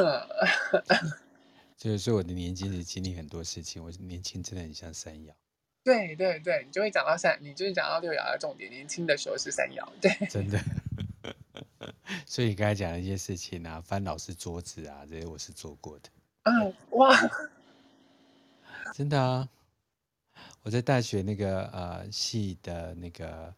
[1.78, 5.32] 就是说我的年轻时经历很多事情，我年轻真的很像三爻。
[5.84, 8.70] 对对对，你就会讲到三，你就是讲到六爻的重点。
[8.72, 10.60] 年轻的时候是三爻，对，真的。
[12.26, 16.10] 所以你刚才讲的一些事情啊，翻老师桌子啊，这些我是做过的。
[16.44, 17.16] 嗯，哇，
[18.94, 19.50] 真的啊！
[20.62, 23.54] 我在大学那个呃系的那个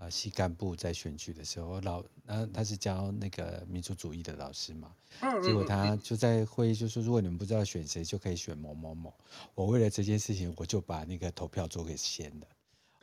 [0.00, 4.94] 呃系干部在选举的时候，老那他是教那个民族主义的老师嘛，
[5.42, 9.12] 结果他就在会议就说，如果你们不知道选谁，就可以选某某某。
[9.54, 12.46] 我为了这件事情，我就把那个投票做给掀了。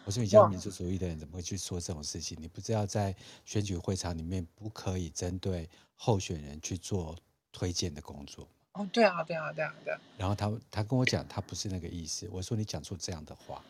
[0.06, 2.36] 我说：“你教民族主义的人怎么会去说这种事情？
[2.42, 7.16] 你不知道在选举会场里面不可以针对候选人去做
[7.52, 10.00] 推荐的工作。”哦，对啊，对啊，对啊，对啊。
[10.18, 12.28] 然后他他跟我讲，他不是那个意思。
[12.32, 13.62] 我说：“你讲出这样的话。”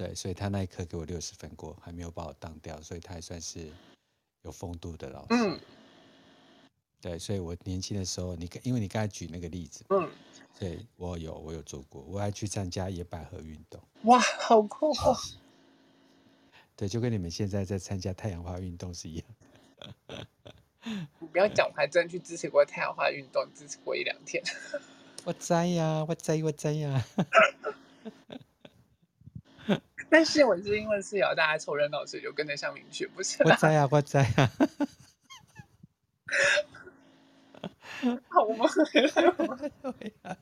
[0.00, 3.70] 对，所以他那一刻给我六十分过，还没有把我当掉，所以他还算是
[4.40, 5.26] 有风度的老师。
[5.32, 5.60] 嗯。
[7.02, 10.10] 对，所以我年轻的时候，你因为你刚才举那个例子，嗯。
[10.58, 13.78] 对，我有，我有做过，我还去参加野百合运动。
[14.04, 15.14] 哇，好酷哦！
[16.74, 19.26] 对，就跟你们现在在参加太阳花运动是一样。
[21.18, 24.42] 你不要讲，我还真去支持过太阳花运动，支持过一两天。
[25.24, 27.04] 我在呀，我在，我在呀。
[30.10, 33.42] 但是我是因为是有大家凑热闹，所以就跟着向明去，不是？
[33.44, 34.50] 我在呀，我在呀。
[38.28, 38.66] 好吗？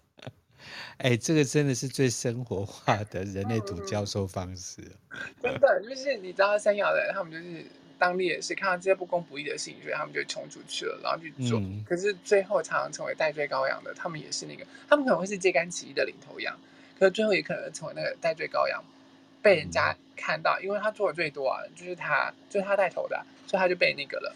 [0.99, 4.83] 哎，这个真的是最生活化的人类图教授方式。
[5.43, 7.65] 真的，就是你知道三爻的人，他们就是
[7.99, 11.59] 当烈士，看到这些不公不义的事情，所以他们就冲出去了，然后去做。
[11.61, 16.59] 嗯、可是最后常常成为代罪羔羊的，他们也是那个，他们可能会是揭竿起义的领头羊，
[16.99, 18.83] 可是最后也可能成为那个代罪羔羊，
[19.43, 24.35] 被人家看到，嗯、因为他做的最多啊，就是他，就是他带头的，所以他就被那个了。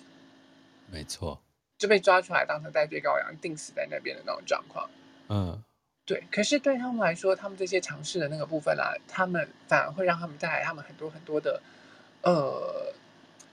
[0.90, 1.40] 没错。
[1.78, 4.88] 就被抓出来当成戴罪羔羊，定死在那边的那种状况。
[5.28, 5.61] 嗯，
[6.05, 6.22] 对。
[6.30, 11.61] 可是对他们来说，他们这些尝试的那个部分啊，他们反而会让他们带来他们很多很多的，
[12.22, 12.94] 呃，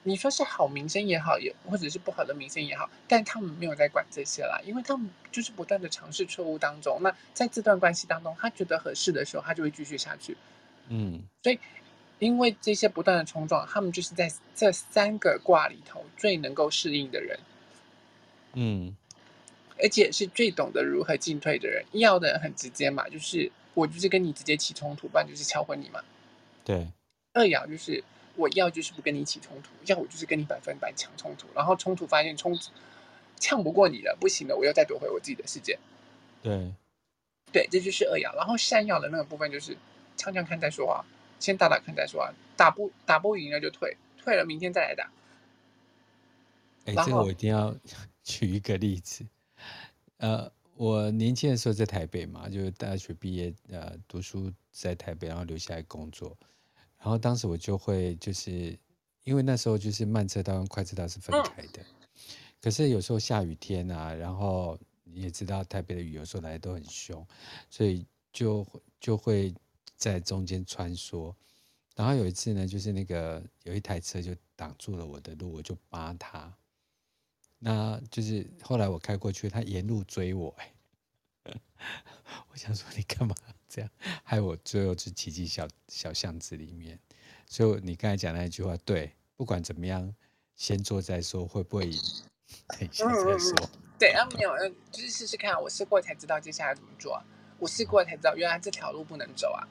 [0.04, 7.02] 你说是好名声也好，也或者是不好的名声也好，但他们没有在管这些啦，因为他们就是不断的尝试错误当中。
[7.02, 10.38] 那在这段关系当中，他觉得合适的时候，他就会继续下去。
[10.90, 11.60] 嗯，所以
[12.20, 17.40] 因为这些不断的冲撞，他们就是在这三个卦里头最能够适应的人。
[18.54, 18.96] 嗯，
[19.82, 21.86] 而且是最懂得如何进退的人。
[21.92, 26.04] 一爻的人很直接嘛，就是我就是跟你直接起冲突，不然就是敲昏你嘛。
[26.66, 26.88] 对。
[27.34, 28.04] 二爻就是
[28.36, 32.58] 我要就是不跟你起冲突，要我就是跟你百分百抢冲突，然后冲突发现冲
[33.40, 35.78] 呛不过你了，不行了，我又再夺回我自己的世界。
[36.42, 36.74] 对。
[37.52, 38.36] 对，这就是二爻。
[38.36, 39.78] 然后三爻的那个部分就是
[40.20, 41.00] 呛呛看再说啊，
[41.40, 43.96] 先打打看再说啊，打不打不赢了就退。
[44.18, 45.10] 退了，明天再来打。
[46.86, 47.74] 哎，这个我一定要
[48.22, 49.26] 举一个例子。
[50.18, 56.38] 呃，我年轻的时候在台北嘛，就是大学毕业，呃，读书在台北，然后留下来工作。
[56.98, 58.78] 然后当时我就会就是，
[59.24, 61.86] 因为那时候就是慢车道跟快车道是分开的，嗯、
[62.62, 67.26] 可是有时候下雨天啊，然后你也知道台北的雨有时候来的都很凶，
[67.70, 68.68] 所以就
[69.00, 69.54] 就会
[70.00, 71.32] 在中间穿梭。
[71.95, 76.52] 然后有一次呢，就是那个有一台车就挡住了我的路，我就扒他。
[77.60, 80.56] 那就是后来我开过去，他沿路追我，
[81.43, 83.36] 我想说你干嘛
[83.68, 83.91] 这样，
[84.24, 86.97] 害我最后就骑进小小巷子里面。
[87.45, 90.16] 所以你刚才讲那一句话，对，不管怎么样，
[90.56, 92.00] 先做再说，会不会赢？
[92.80, 93.54] 等一下再说。
[93.74, 94.56] 嗯、对，啊没有，
[94.89, 97.22] 就是试试看，我试过才知道接下来怎么做。
[97.58, 99.68] 我试过才知道，原来这条路不能走啊。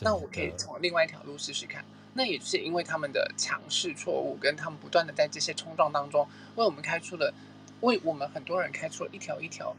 [0.00, 1.84] 那我可以从另外一条路试试看。
[2.14, 7.32] 那也是因为他们的强势错误，跟他们不断的在这些冲撞当中，为我们开出了，
[7.80, 9.74] 为我们很多人开出了一条一条，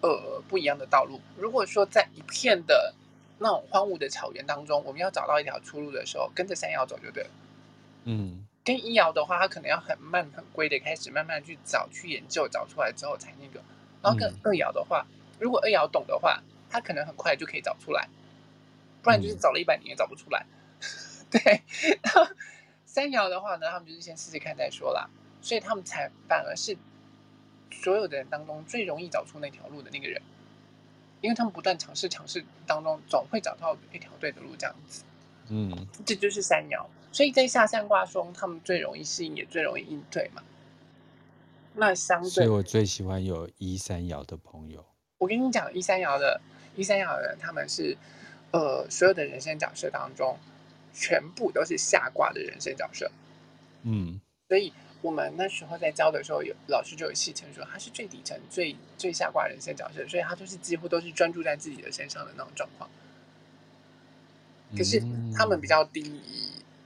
[0.00, 1.20] 呃，不一样的道路。
[1.36, 2.94] 如果说在一片的
[3.38, 7.30] 那种荒芜的草原当中，我们要找到一条出路的时候，跟着山摇走就对了。
[8.04, 13.60] 嗯，跟一摇的话，他可能要很慢很规的开始慢慢去找、去研究，找出来之后才那个。
[14.02, 15.06] 然后跟二摇的话，
[15.38, 18.08] 如果二摇懂的话，他可能很快就可以找出来，
[19.02, 20.46] 不然就是找了一百年也找不出来。
[21.30, 21.62] 对，
[22.02, 22.26] 然后
[22.84, 25.08] 三爻的话呢，他们就是先试试看再说啦，
[25.40, 26.76] 所以他们才反而是
[27.70, 30.20] 所有的人当中最容易找出那条路的那个人，
[31.20, 35.02] 因为他们不断尝试尝试当中，总会找到一条对的路这样子。
[35.48, 40.42] 嗯，这就是三爻，所以在下三卦中，他们最容易适应，也最容易应对嘛。
[41.74, 44.84] 那相对，所以我最喜欢有一三爻的朋友。
[45.18, 46.40] 我跟你讲，一三爻的，
[46.76, 47.96] 一三爻的人，他们是
[48.52, 50.38] 呃所有的人生角色当中。
[50.94, 53.10] 全部都是下挂的人生角色，
[53.82, 62.90] 嗯，所以我们那时候在教的时候，有老师就有戏称说他是最底层、最最下挂人生角色，所以他就是几乎都是专注在自己的身上的那种状况。
[64.76, 65.02] 可是
[65.34, 66.20] 他们比较低，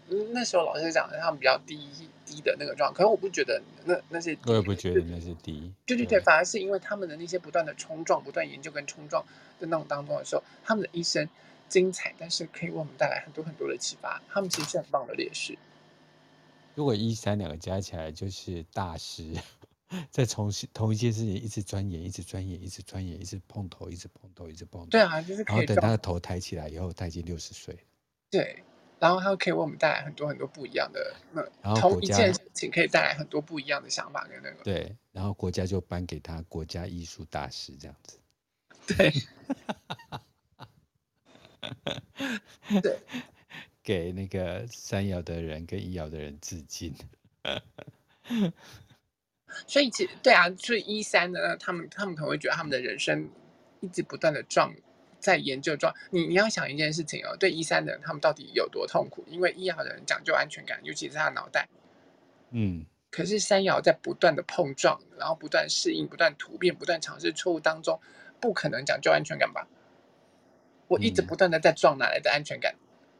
[0.08, 1.76] 嗯、那时候老师讲的他们比较低
[2.24, 9.26] 低的那个状况，可是我不觉得那那些，我也不觉得那是低，对对对，反而是因为他们的那些不断的冲撞、不断研究跟冲撞
[9.58, 11.28] 的那种当中的时候，他们的一生。
[11.68, 14.22] 精彩，但是可以为我们带来很多很多的启发。
[14.28, 15.56] 他们其实是很棒的烈士。
[16.74, 19.32] 如果一三两个加起来就是大师，
[20.10, 24.88] 在从事同一件事情一直钻研，一直钻研，一直钻研，一直碰头，一直碰头，一直碰头。
[24.88, 25.56] 对啊，就是可以。
[25.56, 27.78] 然后等他的头抬起来以后，他已经六十岁。
[28.30, 28.62] 对，
[28.98, 31.42] 然后他可以为我们带来很多很多不一样的那。
[31.62, 34.62] 然后同一件事情可以带来很多不一样的想法跟那个。
[34.62, 38.18] 对，然后国家就颁给他国家艺术大师这样子。
[38.86, 39.12] 对。
[42.82, 42.98] 对，
[43.82, 46.94] 给那个三爻的人跟一爻的人致敬。
[49.66, 53.30] 所以其实对啊，所以一三呢，他们他们可能会觉得他们的人生
[53.80, 54.74] 一直不断的撞，
[55.18, 55.94] 在研究撞。
[56.10, 59.24] 你你要想一件事情哦，对一三的人，他们到底有多痛苦？
[59.28, 61.68] 因为一爻的人讲究安全感，尤其是他的脑袋。
[62.50, 62.84] 嗯。
[63.08, 67.98] 可是三爻在不断的碰撞，然后不断适应、不断突变、不断尝试错误当中，
[68.40, 69.66] 不可能讲究安全感吧？
[70.88, 72.74] 我一直不断的在撞，哪来的安全感？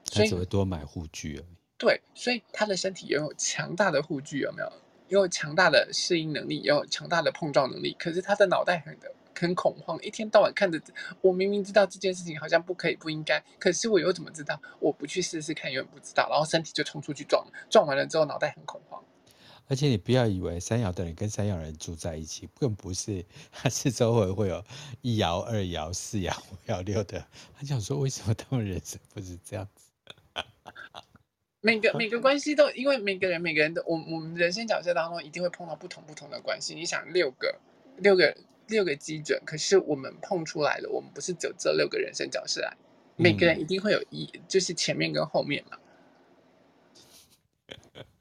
[0.04, 1.46] 所以只会多买护具而已。
[1.78, 4.72] 对，所以他的身体拥有强大的护具，有没有？
[5.08, 7.94] 拥有强大的适应能力，拥有强大的碰撞能力。
[7.98, 8.96] 可是他的脑袋很
[9.38, 10.80] 很恐慌，一天到晚看着
[11.20, 14.60] 我，明明知道这件事情好像不可以、不应该，可是我又怎么知道？
[14.80, 16.28] 我不去试试看，永远不知道。
[16.30, 19.04] 然后身体就冲出去撞，撞完了之后脑袋很恐慌。
[19.68, 24.64] 而且你不要以为三爻的人跟三爻人住在一起，更不是，他是周围会有
[25.02, 27.26] 一爻、二爻、四爻、五爻、六的。
[27.58, 29.90] 他想说，为什么他们人生不是这样子？
[31.60, 36.74] 每个每个关系都，因为每个人每个人的，我我们人生角色当中一定会碰到不同不同的关系。
[36.76, 37.58] 你想六个
[37.96, 38.36] 六个
[38.68, 42.76] 六个基准，可是我们碰出来了，我们不是走这六个人生角色来，
[43.16, 45.76] 每个人一定会有一，就是前面跟后面嘛。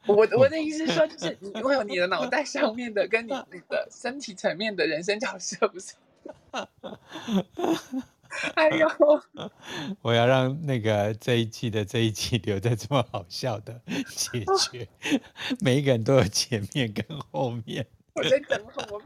[0.08, 5.93] 我我的意思是说，就是 你会有你的脑袋上面的，跟你你的身体层面的人生角色，不是？
[8.56, 8.88] 哎呦！
[10.01, 13.80] 我要让那个这一季的这一季留在这么好笑的
[14.10, 14.88] 解决，
[15.62, 17.86] 每一个人都有前面跟后面。
[18.14, 19.01] 我在等我。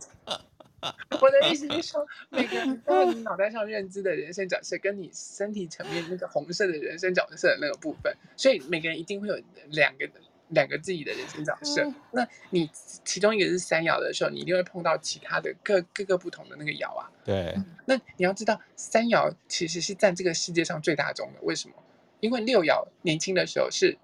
[1.22, 9.38] 我的意思是说，每个人都有你脑袋上认知的人生角色，跟你身体层面那个红色的人生角色的那个部分，所以每个人一定会有
[9.68, 10.10] 两个。
[10.50, 12.70] 两个自己的人生角色，嗯、那你
[13.04, 17.10] 其中一个是三爻的时候，你一定会碰到其他的各各个不同的那个爻啊。
[17.24, 21.40] 对、嗯，那你要知道，三爻其实是占这个世界上最大众的。
[21.42, 21.76] 为什么？
[22.20, 23.98] 因为六爻年轻的时候是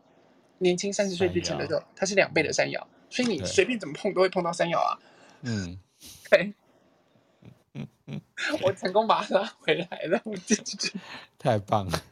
[0.59, 4.99] 年轻三十岁之前的时候，它是两倍的三爻，所以你随便怎么碰都会碰到三爻啊。
[5.43, 5.79] 嗯，
[6.29, 6.53] 对。
[8.61, 10.93] 我成功把它拉回来了，我自己
[11.39, 12.03] 太棒了。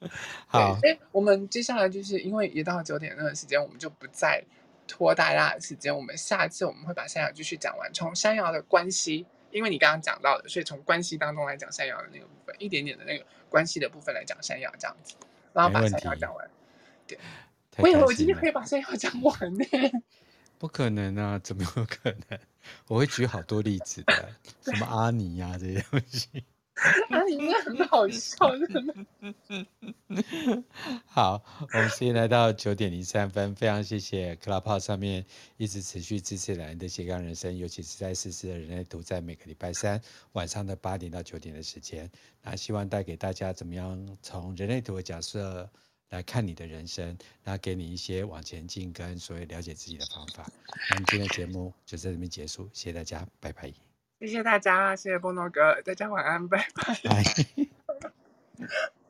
[0.46, 4.44] 好，哎，我们接下来就是因为一到九点那段时间，我们就不再
[4.86, 5.94] 拖大家的时间。
[5.94, 15.14] 我们下次我们会把山药继续讲完，从山药的关系，因为你刚刚讲到的，所以从关系当中来讲山药的那个部分，一点点的那个关系的部分来讲山药这样子，
[15.52, 16.50] 然后把山药讲完。
[17.06, 17.18] 对，
[17.78, 19.64] 我以为我今天可以把山药讲完呢。
[20.56, 21.38] 不可能啊！
[21.40, 22.38] 怎么有可能？
[22.86, 26.44] 我会举好多例子的，什么阿尼呀、啊、这些东西。
[27.10, 28.36] 阿尼应该很好笑，
[28.68, 28.94] 真的。
[31.06, 35.24] 好，我们时间来到九点零三分，非常谢谢 Clubhouse 上面
[35.56, 40.00] 一直持续支持人的斜杠人生，尤其是在实施的人类图，在每个礼拜三
[40.32, 42.10] 晚上的八点到九点的时间，
[42.42, 45.70] 那希望带给大家怎么样从人类图的角色。
[46.10, 50.48] 来看你的人生，然后给你一些往前进跟所谓了解自己的方法。
[50.90, 53.72] 那么今天的节目就在这边结束，谢谢大家，拜拜。
[54.26, 56.66] 谢谢大家谢谢波诺哥大家晚安拜。
[57.04, 57.22] 拜。